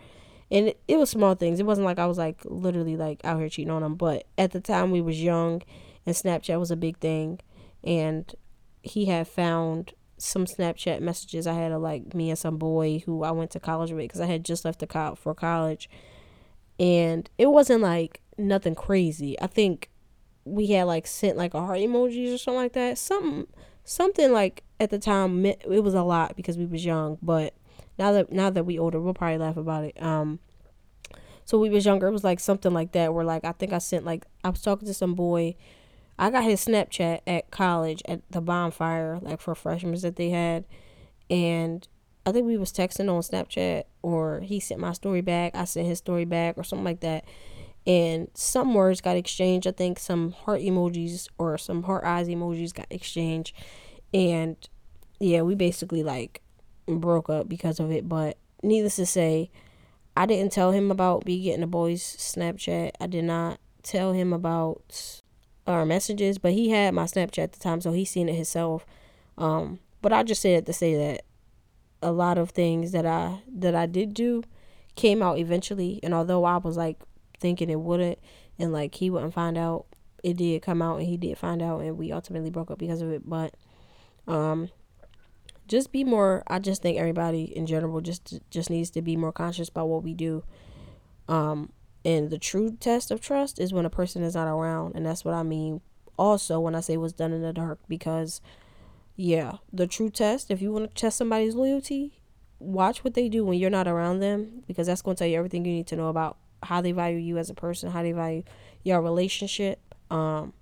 and 0.54 0.72
it, 0.86 0.96
was 0.96 1.10
small 1.10 1.34
things. 1.34 1.58
It 1.58 1.66
wasn't 1.66 1.84
like 1.84 1.98
I 1.98 2.06
was 2.06 2.16
like 2.16 2.40
literally 2.44 2.96
like 2.96 3.20
out 3.24 3.40
here 3.40 3.48
cheating 3.48 3.72
on 3.72 3.82
him, 3.82 3.96
but 3.96 4.24
at 4.38 4.52
the 4.52 4.60
time 4.60 4.92
we 4.92 5.00
was 5.00 5.20
young, 5.20 5.62
and 6.06 6.14
Snapchat 6.14 6.60
was 6.60 6.70
a 6.70 6.76
big 6.76 6.98
thing, 6.98 7.40
and 7.82 8.32
he 8.80 9.06
had 9.06 9.26
found 9.26 9.94
some 10.16 10.44
Snapchat 10.44 11.00
messages 11.00 11.48
I 11.48 11.54
had 11.54 11.72
of 11.72 11.82
like 11.82 12.14
me 12.14 12.30
and 12.30 12.38
some 12.38 12.56
boy 12.56 13.02
who 13.04 13.24
I 13.24 13.32
went 13.32 13.50
to 13.50 13.60
college 13.60 13.90
with 13.90 13.98
because 13.98 14.20
I 14.20 14.26
had 14.26 14.44
just 14.44 14.64
left 14.64 14.78
the 14.78 14.86
co- 14.86 15.16
for 15.16 15.34
college, 15.34 15.90
and 16.78 17.28
it 17.36 17.46
wasn't 17.46 17.82
like 17.82 18.20
nothing 18.38 18.76
crazy. 18.76 19.38
I 19.40 19.48
think 19.48 19.90
we 20.44 20.68
had 20.68 20.84
like 20.84 21.08
sent 21.08 21.36
like 21.36 21.54
a 21.54 21.60
heart 21.60 21.80
emojis 21.80 22.32
or 22.32 22.38
something 22.38 22.62
like 22.62 22.74
that. 22.74 22.96
Something 22.98 23.48
something 23.82 24.32
like 24.32 24.62
at 24.78 24.90
the 24.90 25.00
time 25.00 25.44
it 25.44 25.82
was 25.82 25.94
a 25.94 26.04
lot 26.04 26.36
because 26.36 26.56
we 26.56 26.66
was 26.66 26.84
young, 26.84 27.18
but 27.20 27.54
now 27.98 28.12
that 28.12 28.32
now 28.32 28.50
that 28.50 28.64
we 28.64 28.78
older, 28.78 29.00
we'll 29.00 29.14
probably 29.14 29.38
laugh 29.38 29.56
about 29.56 29.84
it. 29.84 30.02
Um, 30.02 30.40
so 31.44 31.58
we 31.58 31.70
was 31.70 31.84
younger. 31.84 32.08
It 32.08 32.12
was 32.12 32.24
like 32.24 32.40
something 32.40 32.72
like 32.72 32.92
that. 32.92 33.14
Where 33.14 33.24
like 33.24 33.44
I 33.44 33.52
think 33.52 33.72
I 33.72 33.78
sent 33.78 34.04
like 34.04 34.24
I 34.42 34.50
was 34.50 34.62
talking 34.62 34.88
to 34.88 34.94
some 34.94 35.14
boy. 35.14 35.56
I 36.18 36.30
got 36.30 36.44
his 36.44 36.64
Snapchat 36.64 37.20
at 37.26 37.50
college 37.50 38.02
at 38.06 38.20
the 38.30 38.40
bonfire, 38.40 39.18
like 39.20 39.40
for 39.40 39.54
freshmen 39.54 40.00
that 40.00 40.16
they 40.16 40.30
had, 40.30 40.64
and 41.28 41.86
I 42.24 42.32
think 42.32 42.46
we 42.46 42.56
was 42.56 42.72
texting 42.72 43.10
on 43.10 43.20
Snapchat, 43.20 43.84
or 44.02 44.40
he 44.40 44.60
sent 44.60 44.80
my 44.80 44.92
story 44.92 45.20
back. 45.20 45.54
I 45.54 45.64
sent 45.64 45.86
his 45.86 45.98
story 45.98 46.24
back, 46.24 46.56
or 46.56 46.64
something 46.64 46.84
like 46.84 47.00
that. 47.00 47.24
And 47.86 48.28
some 48.32 48.72
words 48.72 49.02
got 49.02 49.16
exchanged. 49.16 49.66
I 49.66 49.72
think 49.72 49.98
some 49.98 50.32
heart 50.32 50.62
emojis 50.62 51.28
or 51.36 51.58
some 51.58 51.82
heart 51.82 52.04
eyes 52.04 52.28
emojis 52.28 52.72
got 52.72 52.86
exchanged, 52.90 53.54
and 54.14 54.56
yeah, 55.18 55.42
we 55.42 55.54
basically 55.54 56.02
like 56.02 56.40
broke 56.86 57.30
up 57.30 57.48
because 57.48 57.80
of 57.80 57.90
it. 57.90 58.08
But 58.08 58.36
needless 58.62 58.96
to 58.96 59.06
say, 59.06 59.50
I 60.16 60.26
didn't 60.26 60.52
tell 60.52 60.72
him 60.72 60.90
about 60.90 61.26
me 61.26 61.40
getting 61.42 61.60
the 61.60 61.66
boys 61.66 62.02
Snapchat. 62.02 62.92
I 63.00 63.06
did 63.06 63.24
not 63.24 63.58
tell 63.82 64.12
him 64.12 64.32
about 64.32 65.22
our 65.66 65.84
messages, 65.84 66.38
but 66.38 66.52
he 66.52 66.70
had 66.70 66.94
my 66.94 67.04
Snapchat 67.04 67.42
at 67.42 67.52
the 67.52 67.58
time, 67.60 67.80
so 67.80 67.92
he 67.92 68.04
seen 68.04 68.28
it 68.28 68.34
himself. 68.34 68.86
Um, 69.38 69.80
but 70.02 70.12
I 70.12 70.22
just 70.22 70.42
said 70.42 70.66
to 70.66 70.72
say 70.72 70.94
that 70.96 71.24
a 72.02 72.12
lot 72.12 72.38
of 72.38 72.50
things 72.50 72.92
that 72.92 73.06
I 73.06 73.40
that 73.48 73.74
I 73.74 73.86
did 73.86 74.14
do 74.14 74.42
came 74.94 75.22
out 75.22 75.38
eventually, 75.38 76.00
and 76.02 76.14
although 76.14 76.44
I 76.44 76.58
was 76.58 76.76
like 76.76 76.98
thinking 77.40 77.70
it 77.70 77.80
wouldn't, 77.80 78.18
and 78.58 78.72
like 78.72 78.94
he 78.94 79.10
wouldn't 79.10 79.34
find 79.34 79.56
out, 79.56 79.86
it 80.22 80.36
did 80.36 80.62
come 80.62 80.82
out, 80.82 80.98
and 80.98 81.06
he 81.06 81.16
did 81.16 81.38
find 81.38 81.62
out, 81.62 81.80
and 81.80 81.98
we 81.98 82.12
ultimately 82.12 82.50
broke 82.50 82.70
up 82.70 82.78
because 82.78 83.00
of 83.00 83.10
it. 83.10 83.28
But 83.28 83.54
um, 84.28 84.70
just 85.66 85.92
be 85.92 86.04
more 86.04 86.42
I 86.46 86.58
just 86.58 86.82
think 86.82 86.98
everybody 86.98 87.44
in 87.44 87.66
general 87.66 88.00
just 88.00 88.40
just 88.50 88.70
needs 88.70 88.90
to 88.90 89.02
be 89.02 89.16
more 89.16 89.32
conscious 89.32 89.68
about 89.68 89.88
what 89.88 90.02
we 90.02 90.14
do. 90.14 90.44
Um 91.28 91.72
and 92.04 92.30
the 92.30 92.38
true 92.38 92.76
test 92.78 93.10
of 93.10 93.20
trust 93.20 93.58
is 93.58 93.72
when 93.72 93.86
a 93.86 93.90
person 93.90 94.22
is 94.22 94.34
not 94.34 94.48
around 94.48 94.94
and 94.94 95.06
that's 95.06 95.24
what 95.24 95.34
I 95.34 95.42
mean 95.42 95.80
also 96.18 96.60
when 96.60 96.74
I 96.74 96.80
say 96.80 96.96
what's 96.96 97.12
done 97.12 97.32
in 97.32 97.42
the 97.42 97.52
dark 97.52 97.78
because 97.88 98.40
yeah, 99.16 99.58
the 99.72 99.86
true 99.86 100.10
test 100.10 100.50
if 100.50 100.60
you 100.60 100.72
want 100.72 100.88
to 100.88 101.00
test 101.00 101.18
somebody's 101.18 101.54
loyalty, 101.54 102.20
watch 102.58 103.04
what 103.04 103.14
they 103.14 103.28
do 103.28 103.44
when 103.44 103.58
you're 103.58 103.70
not 103.70 103.88
around 103.88 104.20
them 104.20 104.62
because 104.66 104.86
that's 104.86 105.02
going 105.02 105.16
to 105.16 105.18
tell 105.20 105.28
you 105.28 105.38
everything 105.38 105.64
you 105.64 105.72
need 105.72 105.86
to 105.88 105.96
know 105.96 106.08
about 106.08 106.36
how 106.62 106.80
they 106.80 106.92
value 106.92 107.18
you 107.18 107.38
as 107.38 107.50
a 107.50 107.54
person, 107.54 107.90
how 107.90 108.02
they 108.02 108.12
value 108.12 108.42
your 108.82 109.00
relationship. 109.00 109.80
Um 110.10 110.52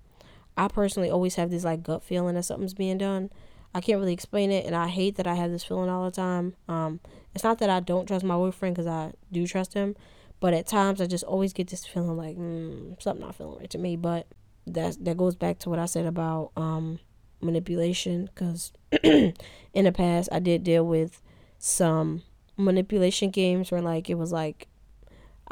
I 0.55 0.67
personally 0.67 1.09
always 1.09 1.35
have 1.35 1.49
this 1.49 1.63
like 1.63 1.83
gut 1.83 2.03
feeling 2.03 2.35
that 2.35 2.43
something's 2.43 2.73
being 2.73 2.97
done. 2.97 3.31
I 3.73 3.81
can't 3.81 3.99
really 3.99 4.13
explain 4.13 4.51
it, 4.51 4.65
and 4.65 4.75
I 4.75 4.87
hate 4.87 5.15
that 5.15 5.27
I 5.27 5.35
have 5.35 5.51
this 5.51 5.63
feeling 5.63 5.89
all 5.89 6.05
the 6.05 6.11
time. 6.11 6.55
Um, 6.67 6.99
it's 7.33 7.43
not 7.43 7.59
that 7.59 7.69
I 7.69 7.79
don't 7.79 8.05
trust 8.07 8.23
my 8.23 8.35
boyfriend 8.35 8.75
because 8.75 8.87
I 8.87 9.13
do 9.31 9.47
trust 9.47 9.73
him, 9.73 9.95
but 10.39 10.53
at 10.53 10.67
times 10.67 11.01
I 11.01 11.07
just 11.07 11.23
always 11.23 11.53
get 11.53 11.69
this 11.69 11.85
feeling 11.85 12.17
like 12.17 12.37
mm, 12.37 13.01
something 13.01 13.25
not 13.25 13.35
feeling 13.35 13.59
right 13.59 13.69
to 13.71 13.77
me. 13.77 13.95
But 13.95 14.27
that 14.67 15.03
that 15.03 15.17
goes 15.17 15.35
back 15.35 15.59
to 15.59 15.69
what 15.69 15.79
I 15.79 15.85
said 15.85 16.05
about 16.05 16.51
um, 16.55 16.99
manipulation 17.41 18.29
because 18.33 18.71
in 19.03 19.33
the 19.73 19.91
past 19.91 20.29
I 20.31 20.39
did 20.39 20.63
deal 20.63 20.85
with 20.85 21.21
some 21.57 22.23
manipulation 22.57 23.31
games 23.31 23.71
where 23.71 23.81
like 23.81 24.09
it 24.09 24.15
was 24.15 24.31
like 24.31 24.67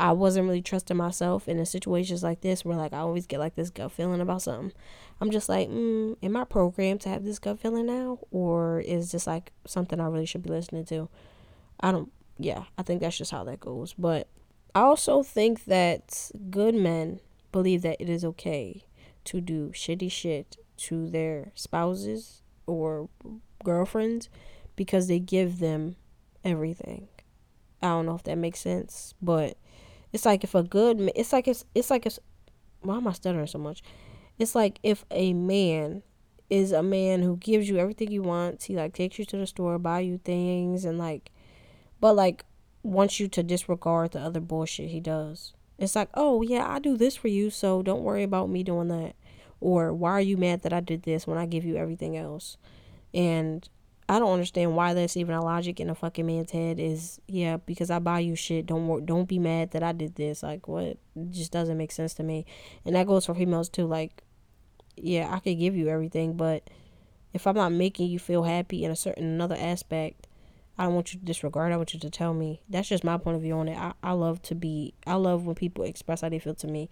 I 0.02 0.14
wasn't 0.14 0.48
really 0.48 0.64
trusting 0.64 0.98
myself 0.98 1.48
in 1.48 1.64
situations 1.64 2.24
like 2.24 2.42
this 2.42 2.66
where 2.66 2.76
like 2.76 2.92
I 2.92 2.98
always 2.98 3.28
get 3.28 3.40
like 3.40 3.54
this 3.54 3.70
gut 3.70 3.92
feeling 3.92 4.20
about 4.20 4.42
something. 4.42 4.74
I'm 5.22 5.30
just 5.30 5.48
like, 5.48 5.70
mm, 5.70 6.18
am 6.24 6.36
I 6.36 6.44
programmed 6.44 7.02
to 7.02 7.10
have 7.10 7.24
this 7.24 7.38
gut 7.38 7.60
feeling 7.60 7.86
now, 7.86 8.18
or 8.32 8.80
is 8.80 9.12
this 9.12 9.28
like 9.28 9.52
something 9.68 10.00
I 10.00 10.08
really 10.08 10.26
should 10.26 10.42
be 10.42 10.50
listening 10.50 10.86
to? 10.86 11.08
I 11.82 11.92
don't. 11.92 12.12
Yeah, 12.40 12.64
I 12.80 12.82
think 12.82 13.02
that's 13.02 13.16
just 13.16 13.30
how 13.30 13.44
that 13.44 13.60
goes. 13.60 13.94
But 13.94 14.28
I 14.74 14.82
also 14.82 15.22
think 15.22 15.66
that 15.66 16.32
good 16.50 16.74
men 16.74 17.20
believe 17.52 17.84
that 17.84 18.02
it 18.02 18.10
is 18.10 18.26
okay 18.26 18.84
to 19.26 19.40
do 19.40 19.70
shitty 19.70 20.12
shit 20.12 20.58
to 20.78 21.12
their 21.12 21.52
spouses 21.54 22.42
or 22.66 23.08
girlfriends 23.64 24.30
because 24.76 25.08
they 25.08 25.20
give 25.20 25.60
them 25.60 25.96
everything. 26.44 27.08
I 27.84 27.90
don't 27.90 28.08
know 28.08 28.16
if 28.16 28.24
that 28.24 28.40
makes 28.40 28.62
sense, 28.62 29.14
but 29.22 29.58
it's 30.14 30.26
like 30.26 30.44
if 30.44 30.56
a 30.56 30.64
good, 30.64 31.12
it's 31.16 31.34
like 31.34 31.48
it's 31.48 31.66
it's 31.76 31.90
like 31.90 32.06
it's. 32.06 32.20
Why 32.82 32.98
am 32.98 33.08
I 33.08 33.14
stuttering 33.14 33.48
so 33.48 33.60
much? 33.60 33.84
It's 34.40 34.56
like 34.56 34.80
if 34.82 35.06
a 35.12 35.34
man 35.34 36.02
is 36.52 36.74
a 36.74 36.84
man 36.84 37.22
who 37.22 37.38
gives 37.38 37.70
you 37.70 37.78
everything 37.78 38.12
you 38.12 38.22
want. 38.22 38.62
He 38.62 38.76
like 38.76 38.94
takes 38.94 39.18
you 39.18 39.26
to 39.26 39.38
the 39.38 39.48
store, 39.48 39.80
buy 39.80 40.02
you 40.02 40.18
things, 40.18 40.84
and 40.84 41.00
like, 41.00 41.32
but 42.00 42.14
like 42.14 42.46
wants 42.84 43.20
you 43.20 43.28
to 43.30 43.42
disregard 43.42 44.12
the 44.12 44.20
other 44.20 44.42
bullshit 44.42 44.90
he 44.90 45.00
does. 45.00 45.54
It's 45.80 45.96
like, 45.96 46.10
oh 46.14 46.42
yeah, 46.42 46.68
I 46.70 46.80
do 46.80 46.98
this 46.98 47.16
for 47.16 47.30
you, 47.30 47.50
so 47.50 47.82
don't 47.82 48.04
worry 48.04 48.24
about 48.24 48.50
me 48.50 48.64
doing 48.64 48.90
that. 48.90 49.16
Or 49.62 49.94
why 49.94 50.12
are 50.12 50.22
you 50.22 50.38
mad 50.38 50.64
that 50.64 50.74
I 50.74 50.82
did 50.82 51.04
this 51.04 51.26
when 51.26 51.38
I 51.38 51.46
give 51.46 51.64
you 51.64 51.78
everything 51.78 52.18
else? 52.18 52.58
And 53.14 53.68
I 54.12 54.20
don't 54.20 54.34
understand 54.34 54.76
why 54.76 54.94
that's 54.94 55.16
even 55.16 55.34
a 55.36 55.42
logic 55.42 55.80
in 55.80 55.90
a 55.90 55.96
fucking 55.96 56.26
man's 56.26 56.52
head. 56.52 56.82
Is 56.82 57.22
yeah, 57.30 57.56
because 57.56 57.90
I 57.90 58.00
buy 58.00 58.20
you 58.20 58.36
shit. 58.36 58.66
Don't 58.66 58.86
work. 58.86 59.06
Don't 59.06 59.24
be 59.24 59.40
mad 59.40 59.72
that 59.72 59.84
I 59.84 59.94
did 59.94 60.16
this. 60.16 60.44
Like 60.44 60.68
what? 60.68 60.84
It 60.84 61.00
just 61.30 61.54
doesn't 61.54 61.78
make 61.78 61.94
sense 61.94 62.14
to 62.16 62.24
me. 62.24 62.46
And 62.84 62.94
that 62.98 63.08
goes 63.08 63.26
for 63.26 63.34
females 63.34 63.70
too. 63.70 63.88
Like, 63.88 64.22
yeah, 64.98 65.34
I 65.34 65.40
could 65.40 65.58
give 65.58 65.78
you 65.78 65.88
everything, 65.88 66.36
but 66.36 66.70
if 67.32 67.48
I'm 67.48 67.56
not 67.56 67.72
making 67.72 68.10
you 68.10 68.20
feel 68.20 68.44
happy 68.44 68.84
in 68.84 68.92
a 68.92 68.98
certain 68.98 69.24
another 69.24 69.56
aspect, 69.58 70.28
I 70.78 70.84
don't 70.84 70.94
want 70.96 71.14
you 71.14 71.20
to 71.22 71.26
disregard. 71.26 71.72
I 71.72 71.78
want 71.78 71.94
you 71.94 72.00
to 72.02 72.10
tell 72.10 72.34
me. 72.34 72.60
That's 72.68 72.90
just 72.90 73.06
my 73.06 73.18
point 73.18 73.38
of 73.38 73.44
view 73.44 73.54
on 73.54 73.70
it. 73.70 73.78
I, 73.78 73.94
I 74.04 74.12
love 74.12 74.42
to 74.42 74.56
be. 74.56 74.94
I 75.08 75.14
love 75.14 75.46
when 75.46 75.56
people 75.56 75.86
express 75.86 76.20
how 76.20 76.28
they 76.28 76.40
feel 76.40 76.56
to 76.56 76.68
me. 76.68 76.90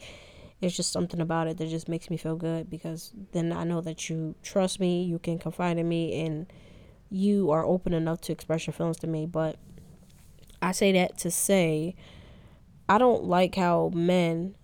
It's 0.61 0.77
just 0.77 0.93
something 0.93 1.19
about 1.19 1.47
it 1.47 1.57
that 1.57 1.67
just 1.67 1.89
makes 1.89 2.09
me 2.09 2.15
feel 2.15 2.37
good 2.37 2.69
because 2.69 3.11
then 3.33 3.51
I 3.51 3.65
know 3.65 3.81
that 3.81 4.09
you 4.09 4.35
trust 4.41 4.79
me. 4.79 5.03
You 5.03 5.19
can 5.19 5.37
confide 5.37 5.77
in 5.77 5.89
me 5.89 6.25
and 6.25 6.47
you 7.09 7.51
are 7.51 7.65
open 7.65 7.93
enough 7.93 8.21
to 8.21 8.31
express 8.31 8.67
your 8.67 8.73
feelings 8.73 8.97
to 8.97 9.07
me. 9.07 9.25
But 9.25 9.57
I 10.61 10.71
say 10.71 10.91
that 10.93 11.17
to 11.19 11.31
say 11.31 11.95
I 12.87 12.97
don't 12.97 13.25
like 13.25 13.55
how 13.55 13.91
men 13.93 14.55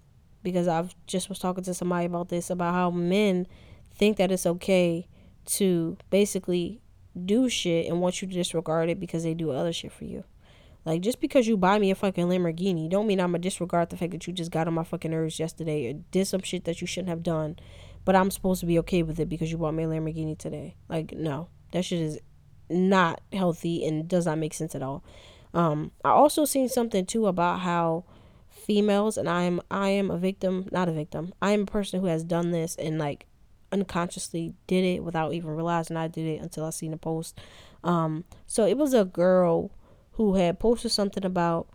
because 0.43 0.67
I've 0.67 0.95
just 1.08 1.29
was 1.29 1.39
talking 1.39 1.63
to 1.63 1.73
somebody 1.73 2.05
about 2.05 2.29
this 2.29 2.49
about 2.49 2.73
how 2.73 2.91
men 2.91 3.47
think 3.93 4.17
that 4.17 4.31
it's 4.31 4.45
okay 4.45 5.08
to 5.45 5.97
basically 6.10 6.81
do 7.25 7.49
shit 7.49 7.88
and 7.88 8.01
want 8.01 8.21
you 8.21 8.27
to 8.27 8.34
disregard 8.34 8.89
it 8.89 8.99
because 8.99 9.23
they 9.23 9.34
do 9.34 9.51
other 9.51 9.71
shit 9.71 9.91
for 9.91 10.05
you. 10.05 10.23
Like 10.86 11.01
just 11.01 11.19
because 11.19 11.47
you 11.47 11.58
buy 11.58 11.79
me 11.79 11.89
a 11.91 11.95
fucking 11.95 12.27
Lamborghini, 12.27 12.89
don't 12.89 13.08
mean 13.08 13.19
I'm 13.19 13.29
gonna 13.29 13.39
disregard 13.39 13.89
the 13.89 13.97
fact 13.97 14.12
that 14.12 14.27
you 14.27 14.34
just 14.34 14.51
got 14.51 14.67
on 14.67 14.73
my 14.73 14.84
fucking 14.84 15.12
nerves 15.12 15.39
yesterday 15.39 15.89
or 15.89 15.93
did 16.12 16.27
some 16.27 16.41
shit 16.41 16.65
that 16.65 16.81
you 16.81 16.88
shouldn't 16.88 17.10
have 17.10 17.23
done, 17.23 17.58
but 18.03 18.15
I'm 18.15 18.29
supposed 18.29 18.60
to 18.60 18.65
be 18.67 18.77
okay 18.79 19.01
with 19.01 19.19
it 19.19 19.29
because 19.29 19.51
you 19.51 19.58
bought 19.58 19.73
me 19.73 19.84
a 19.84 19.88
Lamborghini 19.88 20.38
today. 20.38 20.75
Like 20.89 21.13
no, 21.13 21.49
that 21.71 21.86
shit 21.86 22.01
is 22.01 22.19
not 22.69 23.21
healthy 23.32 23.86
and 23.86 24.08
does 24.08 24.25
not 24.25 24.38
make 24.38 24.54
sense 24.54 24.75
at 24.75 24.84
all. 24.84 25.04
Um, 25.54 25.91
I 26.04 26.10
also 26.10 26.45
seen 26.45 26.67
something 26.67 27.06
too 27.06 27.28
about 27.28 27.62
how 27.62 28.06
females 28.49 29.17
and 29.17 29.30
I 29.30 29.43
am 29.43 29.62
I 29.69 29.89
am 29.89 30.12
a 30.12 30.17
victim, 30.17 30.67
not 30.71 30.89
a 30.89 30.91
victim. 30.91 31.34
I 31.41 31.51
am 31.51 31.62
a 31.62 31.65
person 31.65 32.01
who 32.01 32.08
has 32.08 32.23
done 32.23 32.51
this 32.51 32.75
and 32.75 32.97
like 32.97 33.25
unconsciously 33.71 34.54
did 34.67 34.84
it 34.84 35.04
without 35.04 35.34
even 35.34 35.51
realizing 35.51 35.97
I 35.97 36.08
did 36.08 36.25
it 36.25 36.41
until 36.41 36.65
I 36.65 36.69
seen 36.71 36.91
the 36.91 36.97
post. 36.97 37.39
Um, 37.84 38.25
so 38.47 38.65
it 38.65 38.78
was 38.78 38.93
a 38.93 39.06
girl 39.06 39.71
who 40.13 40.36
had 40.36 40.60
posted 40.60 40.91
something 40.91 41.25
about 41.25 41.67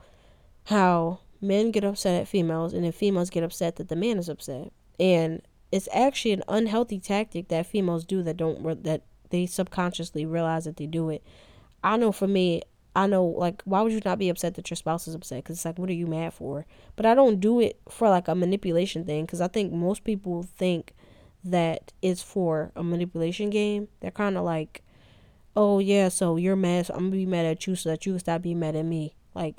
how 0.65 1.21
men 1.41 1.71
get 1.71 1.85
upset 1.85 2.21
at 2.21 2.29
females 2.29 2.73
and 2.73 2.85
then 2.85 2.93
females 2.93 3.31
get 3.31 3.45
upset 3.45 3.77
that 3.77 3.89
the 3.89 3.97
man 3.97 4.19
is 4.19 4.29
upset. 4.29 4.73
And 4.99 5.43
it's 5.73 5.89
actually 5.93 6.33
an 6.33 6.43
unhealthy 6.49 6.99
tactic 6.99 7.49
that 7.49 7.67
females 7.67 8.05
do 8.05 8.23
that 8.23 8.37
don't 8.37 8.85
that 8.85 9.03
they 9.31 9.47
subconsciously 9.47 10.27
realize 10.27 10.65
that 10.65 10.77
they 10.77 10.87
do 10.87 11.11
it. 11.11 11.23
I 11.83 11.97
know 11.97 12.13
for 12.13 12.29
me, 12.29 12.63
I 12.95 13.07
know 13.07 13.25
like 13.25 13.63
why 13.65 13.83
would 13.83 13.93
you 13.93 14.01
not 14.05 14.19
be 14.19 14.29
upset 14.29 14.55
that 14.55 14.69
your 14.69 14.77
spouse 14.77 15.07
is 15.07 15.15
upset? 15.15 15.45
Because 15.45 15.57
it's 15.57 15.65
like 15.65 15.79
what 15.79 15.89
are 15.89 15.95
you 15.95 16.07
mad 16.07 16.35
for? 16.35 16.67
But 16.97 17.07
I 17.07 17.15
don't 17.15 17.41
do 17.41 17.61
it 17.61 17.81
for 17.89 18.09
like 18.09 18.29
a 18.29 18.35
manipulation 18.35 19.05
thing 19.05 19.25
because 19.25 19.41
I 19.41 19.49
think 19.49 19.73
most 19.73 20.05
people 20.05 20.43
think 20.43 20.93
that 21.45 21.93
it's 22.03 22.23
for 22.23 22.73
a 22.75 22.83
manipulation 22.83 23.49
game. 23.51 23.89
They're 24.01 24.11
kind 24.11 24.37
of 24.37 24.45
like, 24.45 24.83
oh 25.57 25.79
yeah, 25.79 26.09
so 26.09 26.37
you're 26.37 26.57
mad, 26.57 26.87
so 26.87 26.95
I'm 26.95 27.05
gonna 27.05 27.13
be 27.13 27.27
mad 27.27 27.47
at 27.47 27.67
you 27.67 27.77
so 27.77 27.91
that 27.91 28.05
you 28.05 28.13
can 28.13 28.21
stop 28.21 28.43
being 28.43 28.59
mad 28.59 28.77
at 28.77 28.85
me. 28.85 29.15
Like 29.35 29.57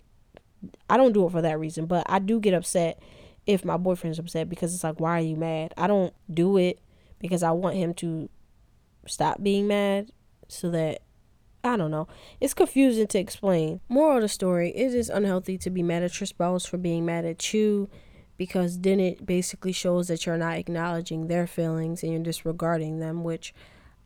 I 0.90 0.98
don't 0.98 1.14
do 1.14 1.26
it 1.26 1.32
for 1.32 1.42
that 1.42 1.60
reason, 1.60 1.86
but 1.86 2.06
I 2.10 2.20
do 2.20 2.40
get 2.40 2.54
upset 2.54 3.02
if 3.48 3.66
my 3.66 3.78
boyfriend's 3.78 4.20
upset 4.20 4.50
because 4.50 4.74
it's 4.76 4.84
like 4.84 5.00
why 5.00 5.18
are 5.18 5.24
you 5.24 5.38
mad? 5.38 5.74
I 5.78 5.88
don't 5.88 6.14
do 6.32 6.58
it 6.58 6.80
because 7.20 7.44
I 7.44 7.52
want 7.52 7.78
him 7.78 7.94
to 7.96 8.30
stop 9.06 9.42
being 9.42 9.68
mad 9.68 10.12
so 10.48 10.70
that 10.72 11.02
I 11.64 11.78
don't 11.78 11.92
know. 11.92 12.08
It's 12.40 12.54
confusing 12.54 13.08
to 13.08 13.20
explain. 13.20 13.82
Moral 13.88 14.18
of 14.18 14.22
the 14.24 14.30
story, 14.30 14.72
it 14.72 14.94
is 14.94 15.10
unhealthy 15.10 15.58
to 15.60 15.70
be 15.70 15.84
mad 15.84 16.04
at 16.04 16.20
your 16.20 16.28
spouse 16.28 16.66
for 16.66 16.78
being 16.78 17.06
mad 17.06 17.26
at 17.26 17.54
you 17.54 17.90
because 18.38 18.80
then 18.80 19.00
it 19.00 19.26
basically 19.26 19.72
shows 19.72 20.08
that 20.08 20.26
you're 20.26 20.38
not 20.38 20.58
acknowledging 20.58 21.28
their 21.28 21.46
feelings 21.46 22.02
and 22.02 22.12
you're 22.12 22.24
disregarding 22.24 23.00
them, 23.00 23.24
which 23.24 23.54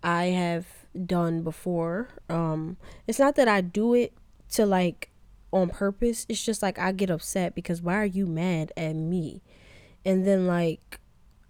I 0.03 0.25
have 0.25 0.65
done 1.05 1.41
before. 1.43 2.09
Um 2.29 2.77
it's 3.07 3.19
not 3.19 3.35
that 3.35 3.47
I 3.47 3.61
do 3.61 3.93
it 3.93 4.13
to 4.51 4.65
like 4.65 5.09
on 5.51 5.69
purpose. 5.69 6.25
It's 6.27 6.43
just 6.43 6.61
like 6.61 6.77
I 6.77 6.91
get 6.91 7.09
upset 7.09 7.55
because 7.55 7.81
why 7.81 7.95
are 7.95 8.05
you 8.05 8.25
mad 8.25 8.73
at 8.75 8.95
me? 8.95 9.41
And 10.03 10.27
then 10.27 10.45
like 10.47 10.99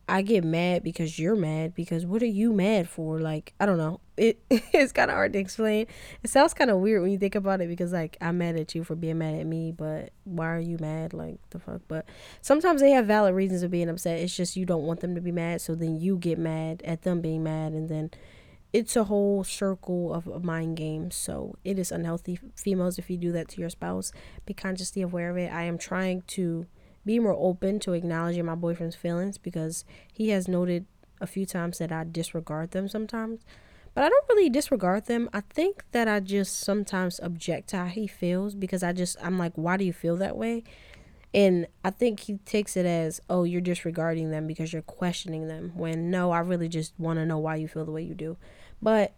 I 0.08 0.22
get 0.22 0.44
mad 0.44 0.84
because 0.84 1.18
you're 1.18 1.36
mad 1.36 1.74
because 1.74 2.06
what 2.06 2.22
are 2.22 2.28
you 2.28 2.54
mad 2.54 2.88
for? 2.88 3.20
Like, 3.20 3.54
I 3.60 3.65
don't 3.65 3.78
know. 3.78 4.02
It 4.18 4.39
it's 4.50 4.91
kind 4.91 5.10
of 5.10 5.15
hard 5.15 5.34
to 5.34 5.39
explain. 5.39 5.88
It 6.24 6.30
sounds 6.30 6.54
kind 6.54 6.70
of 6.70 6.78
weird 6.78 7.02
when 7.02 7.12
you 7.12 7.18
think 7.18 7.36
about 7.36 7.62
it 7.62 7.68
because 7.68 7.91
like 7.91 8.18
I'm 8.22 8.38
mad 8.38 8.56
at 8.56 8.76
you 8.76 8.84
for 8.84 8.96
being 8.96 9.18
mad 9.18 9.36
at 9.36 9.48
me, 9.48 9.72
but 9.72 10.12
why 10.24 10.48
are 10.48 10.60
you 10.60 10.78
mad? 10.80 11.13
Like 11.13 11.38
the 11.50 11.60
fuck? 11.60 11.82
But 11.88 12.06
sometimes 12.41 12.82
they 12.82 12.91
have 12.91 13.08
valid 13.08 13.34
reasons 13.34 13.63
of 13.63 13.72
being 13.72 13.89
upset. 13.89 14.20
It's 14.20 14.36
just 14.36 14.56
you 14.56 14.65
don't 14.65 14.84
want 14.84 15.00
them 15.00 15.15
to 15.15 15.22
be 15.22 15.32
mad, 15.32 15.62
so 15.62 15.74
then 15.74 16.00
you 16.00 16.18
get 16.18 16.38
mad 16.38 16.82
at 16.86 17.02
them 17.02 17.22
being 17.22 17.44
mad 17.44 17.74
and 17.74 17.89
then 17.89 18.12
it's 18.74 18.98
a 18.98 19.06
whole 19.06 19.44
circle 19.46 20.13
of, 20.13 20.28
of 20.28 20.44
mind 20.44 20.76
games. 20.76 21.15
So 21.15 21.56
it 21.63 21.80
is 21.80 21.94
unhealthy. 21.94 22.39
Females, 22.56 23.00
if 23.00 23.10
you 23.10 23.15
do 23.15 23.32
that 23.32 23.48
to 23.50 23.62
your 23.62 23.70
spouse, 23.70 24.12
be 24.46 24.54
consciously 24.54 25.02
aware 25.02 25.30
of 25.30 25.38
it. 25.38 25.52
I 25.52 25.63
am 25.63 25.78
trying 25.78 26.24
to 26.28 26.68
be 27.06 27.20
more 27.20 27.36
open 27.38 27.80
to 27.82 27.94
acknowledging 27.94 28.46
my 28.46 28.56
boyfriend's 28.56 28.96
feelings 28.96 29.38
because 29.38 29.86
he 30.12 30.30
has 30.30 30.48
noted 30.48 30.86
a 31.22 31.28
few 31.28 31.46
times 31.46 31.78
that 31.78 31.91
I 31.91 32.04
disregard 32.04 32.72
them 32.72 32.88
sometimes. 32.88 33.41
But 33.94 34.04
I 34.04 34.10
don't 34.10 34.30
really 34.30 34.50
disregard 34.50 35.06
them. 35.06 35.30
I 35.34 35.41
think 35.41 35.84
that 35.91 36.08
I 36.08 36.20
just 36.20 36.60
sometimes 36.60 37.20
object 37.24 37.70
to 37.70 37.78
how 37.78 37.86
he 37.86 38.08
feels 38.08 38.54
because 38.54 38.84
I 38.84 38.91
just, 38.91 39.15
I'm 39.24 39.39
like, 39.39 39.54
why 39.56 39.78
do 39.78 39.86
you 39.86 39.94
feel 39.94 40.18
that 40.18 40.36
way? 40.36 40.63
And 41.34 41.68
I 41.84 41.91
think 41.91 42.22
he 42.22 42.38
takes 42.39 42.76
it 42.76 42.86
as, 42.86 43.22
oh, 43.30 43.44
you're 43.44 43.62
disregarding 43.62 44.32
them 44.32 44.48
because 44.48 44.74
you're 44.74 44.82
questioning 44.82 45.48
them. 45.48 45.72
When 45.76 46.10
no, 46.10 46.32
I 46.32 46.39
really 46.39 46.68
just 46.68 46.94
want 46.98 47.20
to 47.20 47.26
know 47.26 47.38
why 47.38 47.56
you 47.56 47.68
feel 47.68 47.86
the 47.86 47.91
way 47.91 48.04
you 48.04 48.15
do. 48.15 48.38
But 48.82 49.13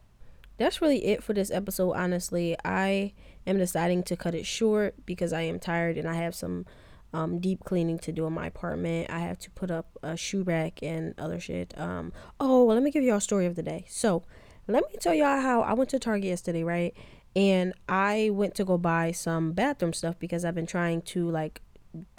that's 0.57 0.81
really 0.81 1.05
it 1.05 1.23
for 1.23 1.33
this 1.33 1.51
episode. 1.51 1.93
Honestly, 1.93 2.55
I 2.63 3.13
am 3.45 3.57
deciding 3.57 4.03
to 4.03 4.15
cut 4.15 4.35
it 4.35 4.45
short 4.45 4.95
because 5.05 5.33
I 5.33 5.41
am 5.41 5.59
tired 5.59 5.97
and 5.97 6.07
I 6.07 6.15
have 6.15 6.35
some 6.35 6.65
um, 7.13 7.39
deep 7.39 7.63
cleaning 7.63 7.99
to 7.99 8.11
do 8.11 8.25
in 8.25 8.33
my 8.33 8.47
apartment. 8.47 9.09
I 9.09 9.19
have 9.19 9.39
to 9.39 9.51
put 9.51 9.71
up 9.71 9.97
a 10.03 10.17
shoe 10.17 10.43
rack 10.43 10.81
and 10.81 11.13
other 11.17 11.39
shit. 11.39 11.73
Um, 11.77 12.13
oh, 12.39 12.63
well, 12.63 12.75
let 12.75 12.83
me 12.83 12.91
give 12.91 13.03
y'all 13.03 13.17
a 13.17 13.21
story 13.21 13.45
of 13.45 13.55
the 13.55 13.63
day. 13.63 13.85
So, 13.87 14.23
let 14.67 14.83
me 14.91 14.97
tell 14.99 15.13
y'all 15.13 15.39
how 15.39 15.61
I 15.61 15.73
went 15.73 15.89
to 15.91 15.99
Target 15.99 16.25
yesterday, 16.25 16.63
right? 16.63 16.93
And 17.35 17.73
I 17.87 18.31
went 18.33 18.55
to 18.55 18.65
go 18.65 18.77
buy 18.77 19.11
some 19.11 19.53
bathroom 19.53 19.93
stuff 19.93 20.19
because 20.19 20.43
I've 20.43 20.55
been 20.55 20.65
trying 20.65 21.03
to 21.03 21.29
like 21.29 21.61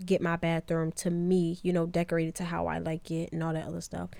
get 0.04 0.22
my 0.22 0.36
bathroom 0.36 0.92
to 0.92 1.10
me, 1.10 1.58
you 1.62 1.72
know, 1.72 1.86
decorated 1.86 2.34
to 2.36 2.44
how 2.44 2.66
I 2.66 2.78
like 2.78 3.10
it 3.10 3.32
and 3.32 3.42
all 3.42 3.52
that 3.52 3.66
other 3.66 3.80
stuff. 3.80 4.10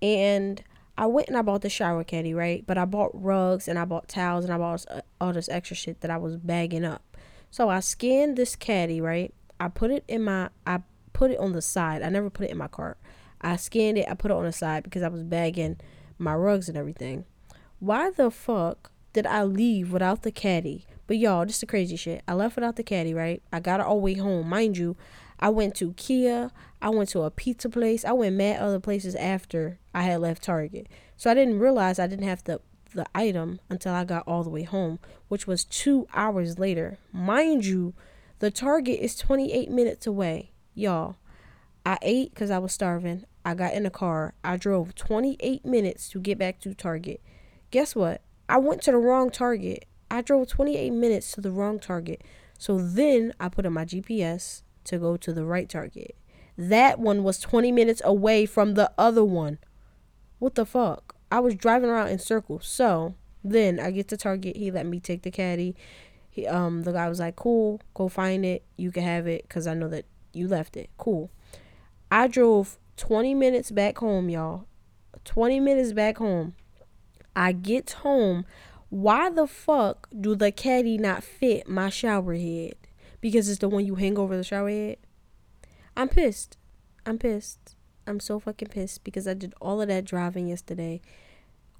And 0.00 0.62
I 0.96 1.06
went 1.06 1.28
and 1.28 1.36
I 1.36 1.42
bought 1.42 1.62
the 1.62 1.68
shower 1.68 2.04
caddy, 2.04 2.34
right? 2.34 2.64
But 2.66 2.78
I 2.78 2.84
bought 2.84 3.10
rugs 3.12 3.68
and 3.68 3.78
I 3.78 3.84
bought 3.84 4.08
towels 4.08 4.44
and 4.44 4.52
I 4.52 4.58
bought 4.58 4.84
all 5.20 5.32
this 5.32 5.48
extra 5.48 5.76
shit 5.76 6.00
that 6.00 6.10
I 6.10 6.16
was 6.16 6.36
bagging 6.36 6.84
up. 6.84 7.02
So 7.50 7.68
I 7.68 7.80
scanned 7.80 8.36
this 8.36 8.56
caddy, 8.56 9.00
right? 9.00 9.34
I 9.60 9.68
put 9.68 9.90
it 9.90 10.04
in 10.08 10.24
my, 10.24 10.50
I 10.66 10.82
put 11.12 11.30
it 11.30 11.38
on 11.38 11.52
the 11.52 11.62
side. 11.62 12.02
I 12.02 12.08
never 12.08 12.30
put 12.30 12.46
it 12.46 12.50
in 12.50 12.58
my 12.58 12.68
cart. 12.68 12.98
I 13.40 13.56
scanned 13.56 13.98
it, 13.98 14.08
I 14.08 14.14
put 14.14 14.30
it 14.30 14.36
on 14.36 14.44
the 14.44 14.52
side 14.52 14.82
because 14.82 15.02
I 15.02 15.08
was 15.08 15.22
bagging 15.22 15.78
my 16.18 16.34
rugs 16.34 16.68
and 16.68 16.76
everything. 16.76 17.24
Why 17.78 18.10
the 18.10 18.30
fuck 18.30 18.90
did 19.12 19.26
I 19.26 19.44
leave 19.44 19.92
without 19.92 20.22
the 20.22 20.32
caddy? 20.32 20.86
But 21.06 21.18
y'all, 21.18 21.46
this 21.46 21.56
is 21.56 21.60
the 21.60 21.66
crazy 21.66 21.96
shit. 21.96 22.22
I 22.26 22.34
left 22.34 22.56
without 22.56 22.76
the 22.76 22.82
caddy, 22.82 23.14
right? 23.14 23.42
I 23.52 23.60
got 23.60 23.80
it 23.80 23.86
all 23.86 23.96
the 23.96 24.02
way 24.02 24.14
home. 24.14 24.48
Mind 24.48 24.76
you, 24.76 24.96
I 25.40 25.48
went 25.50 25.74
to 25.76 25.92
Kia. 25.94 26.50
I 26.82 26.88
went 26.90 27.08
to 27.10 27.22
a 27.22 27.30
pizza 27.30 27.68
place. 27.68 28.04
I 28.04 28.12
went 28.12 28.36
mad 28.36 28.60
other 28.60 28.80
places 28.80 29.14
after 29.14 29.78
I 29.94 30.02
had 30.02 30.20
left 30.20 30.42
Target. 30.42 30.88
So 31.16 31.30
I 31.30 31.34
didn't 31.34 31.60
realize 31.60 31.98
I 31.98 32.06
didn't 32.06 32.28
have 32.28 32.44
the 32.44 32.60
the 32.94 33.06
item 33.14 33.60
until 33.68 33.92
I 33.92 34.04
got 34.04 34.26
all 34.26 34.42
the 34.42 34.50
way 34.50 34.62
home, 34.62 34.98
which 35.28 35.46
was 35.46 35.64
two 35.64 36.06
hours 36.14 36.58
later. 36.58 36.98
Mind 37.12 37.66
you, 37.66 37.94
the 38.38 38.50
Target 38.50 39.00
is 39.00 39.16
28 39.16 39.70
minutes 39.70 40.06
away. 40.06 40.52
Y'all, 40.74 41.16
I 41.84 41.98
ate 42.02 42.34
because 42.34 42.50
I 42.50 42.58
was 42.58 42.72
starving. 42.72 43.24
I 43.44 43.54
got 43.54 43.74
in 43.74 43.82
the 43.82 43.90
car. 43.90 44.34
I 44.44 44.56
drove 44.56 44.94
28 44.94 45.64
minutes 45.64 46.08
to 46.10 46.20
get 46.20 46.38
back 46.38 46.60
to 46.60 46.74
Target. 46.74 47.20
Guess 47.70 47.96
what? 47.96 48.22
I 48.48 48.58
went 48.58 48.82
to 48.82 48.92
the 48.92 48.98
wrong 48.98 49.30
Target. 49.30 49.86
I 50.10 50.22
drove 50.22 50.48
28 50.48 50.90
minutes 50.90 51.32
to 51.32 51.40
the 51.40 51.50
wrong 51.50 51.78
Target. 51.78 52.22
So 52.58 52.78
then 52.78 53.32
I 53.40 53.48
put 53.48 53.66
in 53.66 53.72
my 53.72 53.84
GPS 53.84 54.62
to 54.84 54.98
go 54.98 55.16
to 55.16 55.32
the 55.32 55.44
right 55.44 55.68
Target. 55.68 56.16
That 56.56 56.98
one 56.98 57.22
was 57.22 57.40
20 57.40 57.72
minutes 57.72 58.02
away 58.04 58.46
from 58.46 58.74
the 58.74 58.90
other 58.98 59.24
one. 59.24 59.58
What 60.38 60.54
the 60.54 60.66
fuck? 60.66 61.16
I 61.30 61.40
was 61.40 61.54
driving 61.54 61.90
around 61.90 62.08
in 62.08 62.18
circles. 62.18 62.66
So 62.66 63.14
then 63.44 63.78
I 63.78 63.90
get 63.90 64.08
to 64.08 64.16
Target. 64.16 64.56
He 64.56 64.70
let 64.70 64.86
me 64.86 65.00
take 65.00 65.22
the 65.22 65.30
caddy. 65.30 65.76
He, 66.38 66.46
um, 66.46 66.82
the 66.82 66.92
guy 66.92 67.08
was 67.08 67.18
like, 67.18 67.36
"Cool, 67.36 67.80
go 67.94 68.08
find 68.08 68.44
it. 68.44 68.62
You 68.76 68.92
can 68.92 69.02
have 69.02 69.26
it 69.26 69.42
because 69.42 69.66
I 69.66 69.74
know 69.74 69.88
that 69.88 70.04
you 70.32 70.46
left 70.46 70.76
it. 70.76 70.90
Cool." 70.96 71.30
I 72.10 72.28
drove 72.28 72.78
20 72.96 73.34
minutes 73.34 73.70
back 73.70 73.98
home, 73.98 74.28
y'all. 74.28 74.66
20 75.24 75.60
minutes 75.60 75.92
back 75.92 76.18
home. 76.18 76.54
I 77.34 77.52
get 77.52 77.90
home. 77.90 78.44
Why 78.88 79.30
the 79.30 79.46
fuck 79.46 80.08
do 80.18 80.34
the 80.34 80.50
caddy 80.50 80.96
not 80.96 81.22
fit 81.22 81.68
my 81.68 81.90
shower 81.90 82.34
head? 82.34 82.74
Because 83.20 83.48
it's 83.48 83.58
the 83.58 83.68
one 83.68 83.84
you 83.84 83.96
hang 83.96 84.16
over 84.16 84.36
the 84.36 84.44
shower 84.44 84.70
head. 84.70 84.96
I'm 85.96 86.08
pissed. 86.08 86.56
I'm 87.04 87.18
pissed. 87.18 87.74
I'm 88.06 88.20
so 88.20 88.38
fucking 88.38 88.68
pissed 88.68 89.04
because 89.04 89.28
I 89.28 89.34
did 89.34 89.54
all 89.60 89.82
of 89.82 89.88
that 89.88 90.04
driving 90.04 90.48
yesterday, 90.48 91.00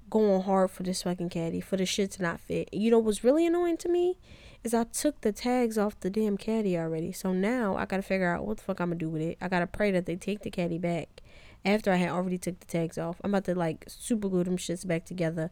going 0.09 0.41
hard 0.43 0.71
for 0.71 0.83
this 0.83 1.03
fucking 1.03 1.29
caddy 1.29 1.61
for 1.61 1.77
the 1.77 1.85
shit 1.85 2.11
to 2.11 2.21
not 2.21 2.39
fit. 2.39 2.73
You 2.73 2.91
know 2.91 2.99
what's 2.99 3.23
really 3.23 3.45
annoying 3.45 3.77
to 3.77 3.89
me 3.89 4.17
is 4.63 4.73
I 4.73 4.83
took 4.83 5.21
the 5.21 5.31
tags 5.31 5.77
off 5.77 5.99
the 5.99 6.09
damn 6.09 6.37
caddy 6.37 6.77
already. 6.77 7.11
So 7.11 7.33
now 7.33 7.75
I 7.75 7.85
gotta 7.85 8.01
figure 8.01 8.33
out 8.33 8.45
what 8.45 8.57
the 8.57 8.63
fuck 8.63 8.79
I'm 8.81 8.89
gonna 8.89 8.99
do 8.99 9.09
with 9.09 9.21
it. 9.21 9.37
I 9.41 9.47
gotta 9.47 9.67
pray 9.67 9.91
that 9.91 10.05
they 10.05 10.15
take 10.15 10.41
the 10.41 10.51
caddy 10.51 10.77
back 10.77 11.21
after 11.63 11.91
I 11.91 11.95
had 11.95 12.09
already 12.09 12.37
took 12.37 12.59
the 12.59 12.65
tags 12.65 12.97
off. 12.97 13.21
I'm 13.23 13.31
about 13.31 13.45
to 13.45 13.55
like 13.55 13.85
super 13.87 14.29
glue 14.29 14.43
them 14.43 14.57
shits 14.57 14.85
back 14.85 15.05
together 15.05 15.51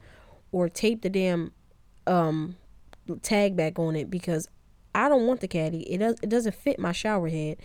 or 0.52 0.70
tape 0.70 1.02
the 1.02 1.10
damn 1.10 1.52
um 2.06 2.56
tag 3.22 3.56
back 3.56 3.80
on 3.80 3.96
it 3.96 4.10
because 4.10 4.50
I 4.94 5.10
don't 5.10 5.28
want 5.28 5.42
the 5.42 5.48
caddy. 5.48 5.82
It 5.92 6.00
does 6.00 6.16
it 6.22 6.30
doesn't 6.30 6.56
fit 6.56 6.80
my 6.80 6.92
shower 6.92 7.30
head. 7.30 7.58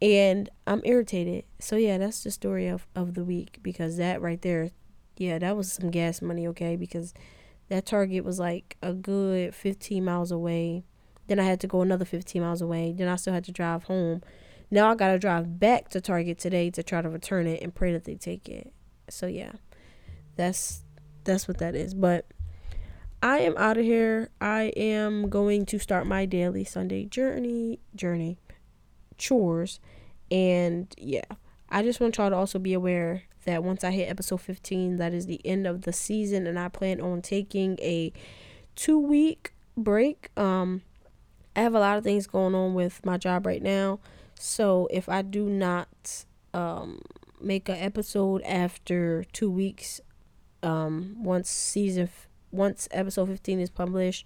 And 0.00 0.50
I'm 0.66 0.82
irritated. 0.84 1.44
So 1.60 1.76
yeah, 1.76 1.96
that's 1.98 2.24
the 2.24 2.32
story 2.32 2.66
of, 2.66 2.88
of 2.96 3.14
the 3.14 3.22
week 3.22 3.60
because 3.62 3.98
that 3.98 4.20
right 4.20 4.42
there, 4.42 4.70
yeah, 5.16 5.38
that 5.38 5.56
was 5.56 5.72
some 5.72 5.90
gas 5.90 6.22
money, 6.22 6.46
okay? 6.48 6.76
Because 6.76 7.14
that 7.68 7.86
Target 7.86 8.24
was 8.24 8.38
like 8.38 8.76
a 8.82 8.92
good 8.92 9.54
15 9.54 10.04
miles 10.04 10.30
away. 10.30 10.84
Then 11.28 11.38
I 11.38 11.44
had 11.44 11.60
to 11.60 11.66
go 11.66 11.82
another 11.82 12.04
15 12.04 12.42
miles 12.42 12.60
away. 12.60 12.92
Then 12.96 13.08
I 13.08 13.16
still 13.16 13.32
had 13.32 13.44
to 13.44 13.52
drive 13.52 13.84
home. 13.84 14.22
Now 14.70 14.90
I 14.90 14.94
got 14.94 15.08
to 15.08 15.18
drive 15.18 15.60
back 15.60 15.88
to 15.90 16.00
Target 16.00 16.38
today 16.38 16.70
to 16.70 16.82
try 16.82 17.02
to 17.02 17.08
return 17.08 17.46
it 17.46 17.62
and 17.62 17.74
pray 17.74 17.92
that 17.92 18.04
they 18.04 18.14
take 18.14 18.48
it. 18.48 18.72
So 19.08 19.26
yeah. 19.26 19.52
That's 20.36 20.82
that's 21.24 21.46
what 21.46 21.58
that 21.58 21.74
is. 21.74 21.94
But 21.94 22.26
I 23.22 23.38
am 23.38 23.56
out 23.56 23.78
of 23.78 23.84
here. 23.84 24.30
I 24.40 24.72
am 24.76 25.28
going 25.28 25.66
to 25.66 25.78
start 25.78 26.06
my 26.06 26.26
daily 26.26 26.64
Sunday 26.64 27.04
journey 27.04 27.80
journey 27.94 28.38
chores 29.18 29.78
and 30.30 30.92
yeah. 30.98 31.24
I 31.68 31.82
just 31.82 32.00
want 32.00 32.18
y'all 32.18 32.28
to 32.28 32.36
also 32.36 32.58
be 32.58 32.74
aware 32.74 33.22
that 33.44 33.64
once 33.64 33.84
I 33.84 33.90
hit 33.90 34.08
episode 34.08 34.40
15 34.40 34.96
that 34.96 35.12
is 35.12 35.26
the 35.26 35.40
end 35.44 35.66
of 35.66 35.82
the 35.82 35.92
season 35.92 36.46
and 36.46 36.58
I 36.58 36.68
plan 36.68 37.00
on 37.00 37.22
taking 37.22 37.78
a 37.80 38.12
2 38.76 38.98
week 38.98 39.52
break. 39.76 40.30
Um 40.36 40.82
I 41.54 41.60
have 41.60 41.74
a 41.74 41.80
lot 41.80 41.98
of 41.98 42.04
things 42.04 42.26
going 42.26 42.54
on 42.54 42.72
with 42.74 43.04
my 43.04 43.18
job 43.18 43.46
right 43.46 43.62
now. 43.62 44.00
So 44.38 44.88
if 44.90 45.08
I 45.08 45.22
do 45.22 45.48
not 45.48 46.24
um 46.54 47.00
make 47.40 47.68
an 47.68 47.76
episode 47.76 48.42
after 48.42 49.24
2 49.32 49.50
weeks 49.50 50.00
um, 50.62 51.16
once 51.18 51.50
season 51.50 52.04
f- 52.04 52.28
once 52.52 52.86
episode 52.92 53.26
15 53.26 53.58
is 53.58 53.68
published 53.70 54.24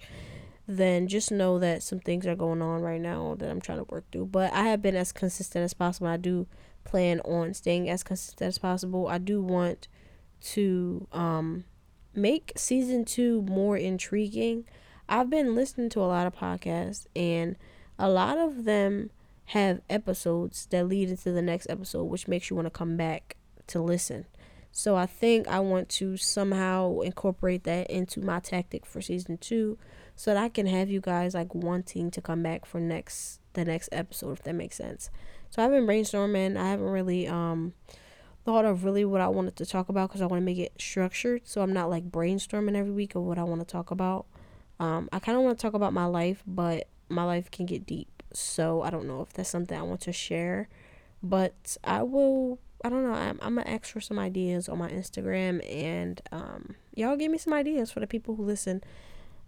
then 0.69 1.07
just 1.07 1.31
know 1.31 1.59
that 1.59 1.83
some 1.83 2.01
things 2.01 2.27
are 2.27 2.35
going 2.35 2.61
on 2.61 2.83
right 2.83 3.01
now 3.01 3.37
that 3.39 3.49
I'm 3.49 3.61
trying 3.61 3.79
to 3.79 3.87
work 3.89 4.05
through. 4.11 4.27
But 4.27 4.53
I 4.53 4.63
have 4.65 4.83
been 4.83 4.97
as 4.97 5.13
consistent 5.13 5.65
as 5.65 5.75
possible. 5.75 6.09
I 6.09 6.17
do 6.17 6.47
plan 6.87 7.21
on 7.21 7.53
staying 7.53 7.91
as 7.91 8.03
consistent 8.03 8.49
as 8.49 8.59
possible. 8.59 9.09
I 9.09 9.19
do 9.19 9.43
want 9.43 9.89
to 10.41 11.07
um, 11.13 11.65
make 12.15 12.53
season 12.57 13.05
two 13.05 13.43
more 13.43 13.77
intriguing. 13.77 14.65
I've 15.09 15.29
been 15.31 15.55
listening 15.55 15.91
to 15.91 16.01
a 16.01 16.07
lot 16.07 16.27
of 16.27 16.35
podcasts, 16.35 17.07
and 17.15 17.57
a 17.99 18.09
lot 18.09 18.39
of 18.39 18.65
them 18.65 19.11
have 19.47 19.81
episodes 19.89 20.67
that 20.71 20.89
lead 20.89 21.11
into 21.11 21.31
the 21.31 21.43
next 21.43 21.69
episode, 21.71 22.05
which 22.05 22.27
makes 22.27 22.51
you 22.51 22.57
want 22.57 22.67
to 22.67 22.71
come 22.71 22.97
back 22.97 23.37
to 23.69 23.81
listen. 23.81 24.27
So 24.73 24.97
I 24.97 25.07
think 25.07 25.49
I 25.49 25.61
want 25.61 25.89
to 25.91 26.17
somehow 26.17 27.01
incorporate 27.01 27.65
that 27.65 27.91
into 27.91 28.21
my 28.21 28.41
tactic 28.41 28.85
for 28.85 29.01
season 29.01 29.39
two 29.39 29.79
so 30.17 30.35
that 30.35 30.43
I 30.43 30.51
can 30.51 30.67
have 30.67 30.91
you 30.91 31.01
guys 31.01 31.35
like 31.35 31.55
wanting 31.55 32.11
to 32.11 32.21
come 32.21 32.43
back 32.43 32.67
for 32.67 32.79
next 32.79 33.41
the 33.55 33.65
next 33.65 33.89
episode 33.91 34.33
if 34.33 34.43
that 34.43 34.55
makes 34.55 34.77
sense. 34.77 35.09
So 35.57 35.65
I've 35.65 35.71
been 35.71 35.87
brainstorming. 35.87 36.59
I 36.59 36.69
haven't 36.69 36.91
really 36.91 37.27
um 37.27 37.73
thought 38.45 38.67
of 38.67 38.85
really 38.85 39.07
what 39.07 39.23
I 39.23 39.29
wanted 39.29 39.57
to 39.57 39.65
talk 39.65 39.89
about 39.89 40.11
because 40.11 40.21
I 40.21 40.27
want 40.27 40.43
to 40.43 40.45
make 40.45 40.59
it 40.59 40.73
structured 40.79 41.49
so 41.49 41.63
I'm 41.63 41.73
not 41.73 41.89
like 41.91 42.11
brainstorming 42.11 42.77
every 42.77 42.93
week 42.93 43.15
of 43.15 43.23
what 43.23 43.39
I 43.39 43.43
want 43.43 43.61
to 43.63 43.67
talk 43.67 43.91
about. 43.91 44.27
Um 44.79 45.09
I 45.13 45.19
kind 45.19 45.39
of 45.39 45.45
want 45.45 45.59
to 45.59 45.63
talk 45.63 45.73
about 45.73 45.95
my 45.95 46.05
life, 46.05 46.43
but 46.47 46.89
my 47.09 47.25
life 47.25 47.51
can 47.51 47.65
get 47.65 47.87
deep. 47.87 48.23
So 48.35 48.83
I 48.83 48.91
don't 48.91 49.07
know 49.07 49.23
if 49.23 49.33
that's 49.33 49.49
something 49.49 49.77
I 49.77 49.83
want 49.83 50.03
to 50.03 50.13
share, 50.13 50.69
but 51.23 51.79
I 51.83 52.03
will 52.03 52.59
I 52.85 52.91
don't 52.91 53.05
know. 53.05 53.15
I'm, 53.15 53.39
I'm 53.41 53.55
gonna 53.55 53.69
ask 53.69 53.87
for 53.87 54.03
some 54.03 54.19
ideas 54.19 54.69
on 54.69 54.77
my 54.77 54.91
Instagram, 54.91 55.67
and 55.75 56.21
um, 56.31 56.75
y'all 56.95 57.17
give 57.17 57.33
me 57.33 57.39
some 57.39 57.55
ideas 57.55 57.91
for 57.91 58.01
the 58.01 58.07
people 58.07 58.37
who 58.37 58.45
listen. 58.45 58.85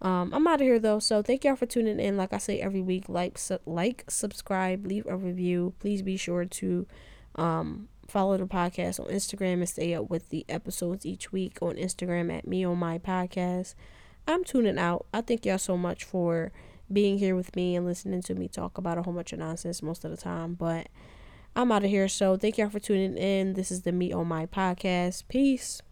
Um, 0.00 0.32
I'm 0.32 0.46
out 0.46 0.60
of 0.60 0.66
here 0.66 0.78
though, 0.78 1.00
so 1.00 1.22
thank 1.22 1.44
y'all 1.44 1.56
for 1.56 1.66
tuning 1.66 1.98
in. 1.98 2.16
Like 2.16 2.32
I 2.32 2.38
say 2.38 2.60
every 2.60 2.80
week, 2.80 3.08
like 3.08 3.36
su- 3.36 3.58
like, 3.66 4.04
subscribe, 4.08 4.86
leave 4.86 5.06
a 5.06 5.16
review. 5.16 5.74
Please 5.80 6.02
be 6.02 6.16
sure 6.16 6.44
to 6.44 6.86
um, 7.34 7.88
follow 8.06 8.36
the 8.36 8.46
podcast 8.46 9.00
on 9.00 9.06
Instagram 9.06 9.54
and 9.54 9.68
stay 9.68 9.94
up 9.94 10.08
with 10.08 10.28
the 10.28 10.44
episodes 10.48 11.04
each 11.04 11.32
week 11.32 11.58
on 11.60 11.74
Instagram 11.74 12.32
at 12.32 12.46
me 12.46 12.64
on 12.64 12.78
my 12.78 12.98
podcast. 12.98 13.74
I'm 14.26 14.44
tuning 14.44 14.78
out. 14.78 15.06
I 15.12 15.20
thank 15.22 15.44
y'all 15.46 15.58
so 15.58 15.76
much 15.76 16.04
for 16.04 16.52
being 16.92 17.18
here 17.18 17.34
with 17.34 17.56
me 17.56 17.74
and 17.74 17.84
listening 17.84 18.22
to 18.22 18.34
me 18.34 18.48
talk 18.48 18.78
about 18.78 18.98
a 18.98 19.02
whole 19.02 19.14
bunch 19.14 19.32
of 19.32 19.40
nonsense 19.40 19.82
most 19.82 20.04
of 20.04 20.10
the 20.10 20.16
time, 20.16 20.54
but. 20.54 20.88
I'm 21.56 21.72
out 21.72 21.82
of 21.84 21.90
here. 21.90 22.06
So 22.06 22.36
thank 22.36 22.56
y'all 22.56 22.70
for 22.70 22.78
tuning 22.78 23.16
in. 23.16 23.54
This 23.54 23.72
is 23.72 23.82
the 23.82 23.90
Me 23.90 24.12
on 24.12 24.28
My 24.28 24.46
podcast. 24.46 25.24
Peace. 25.26 25.82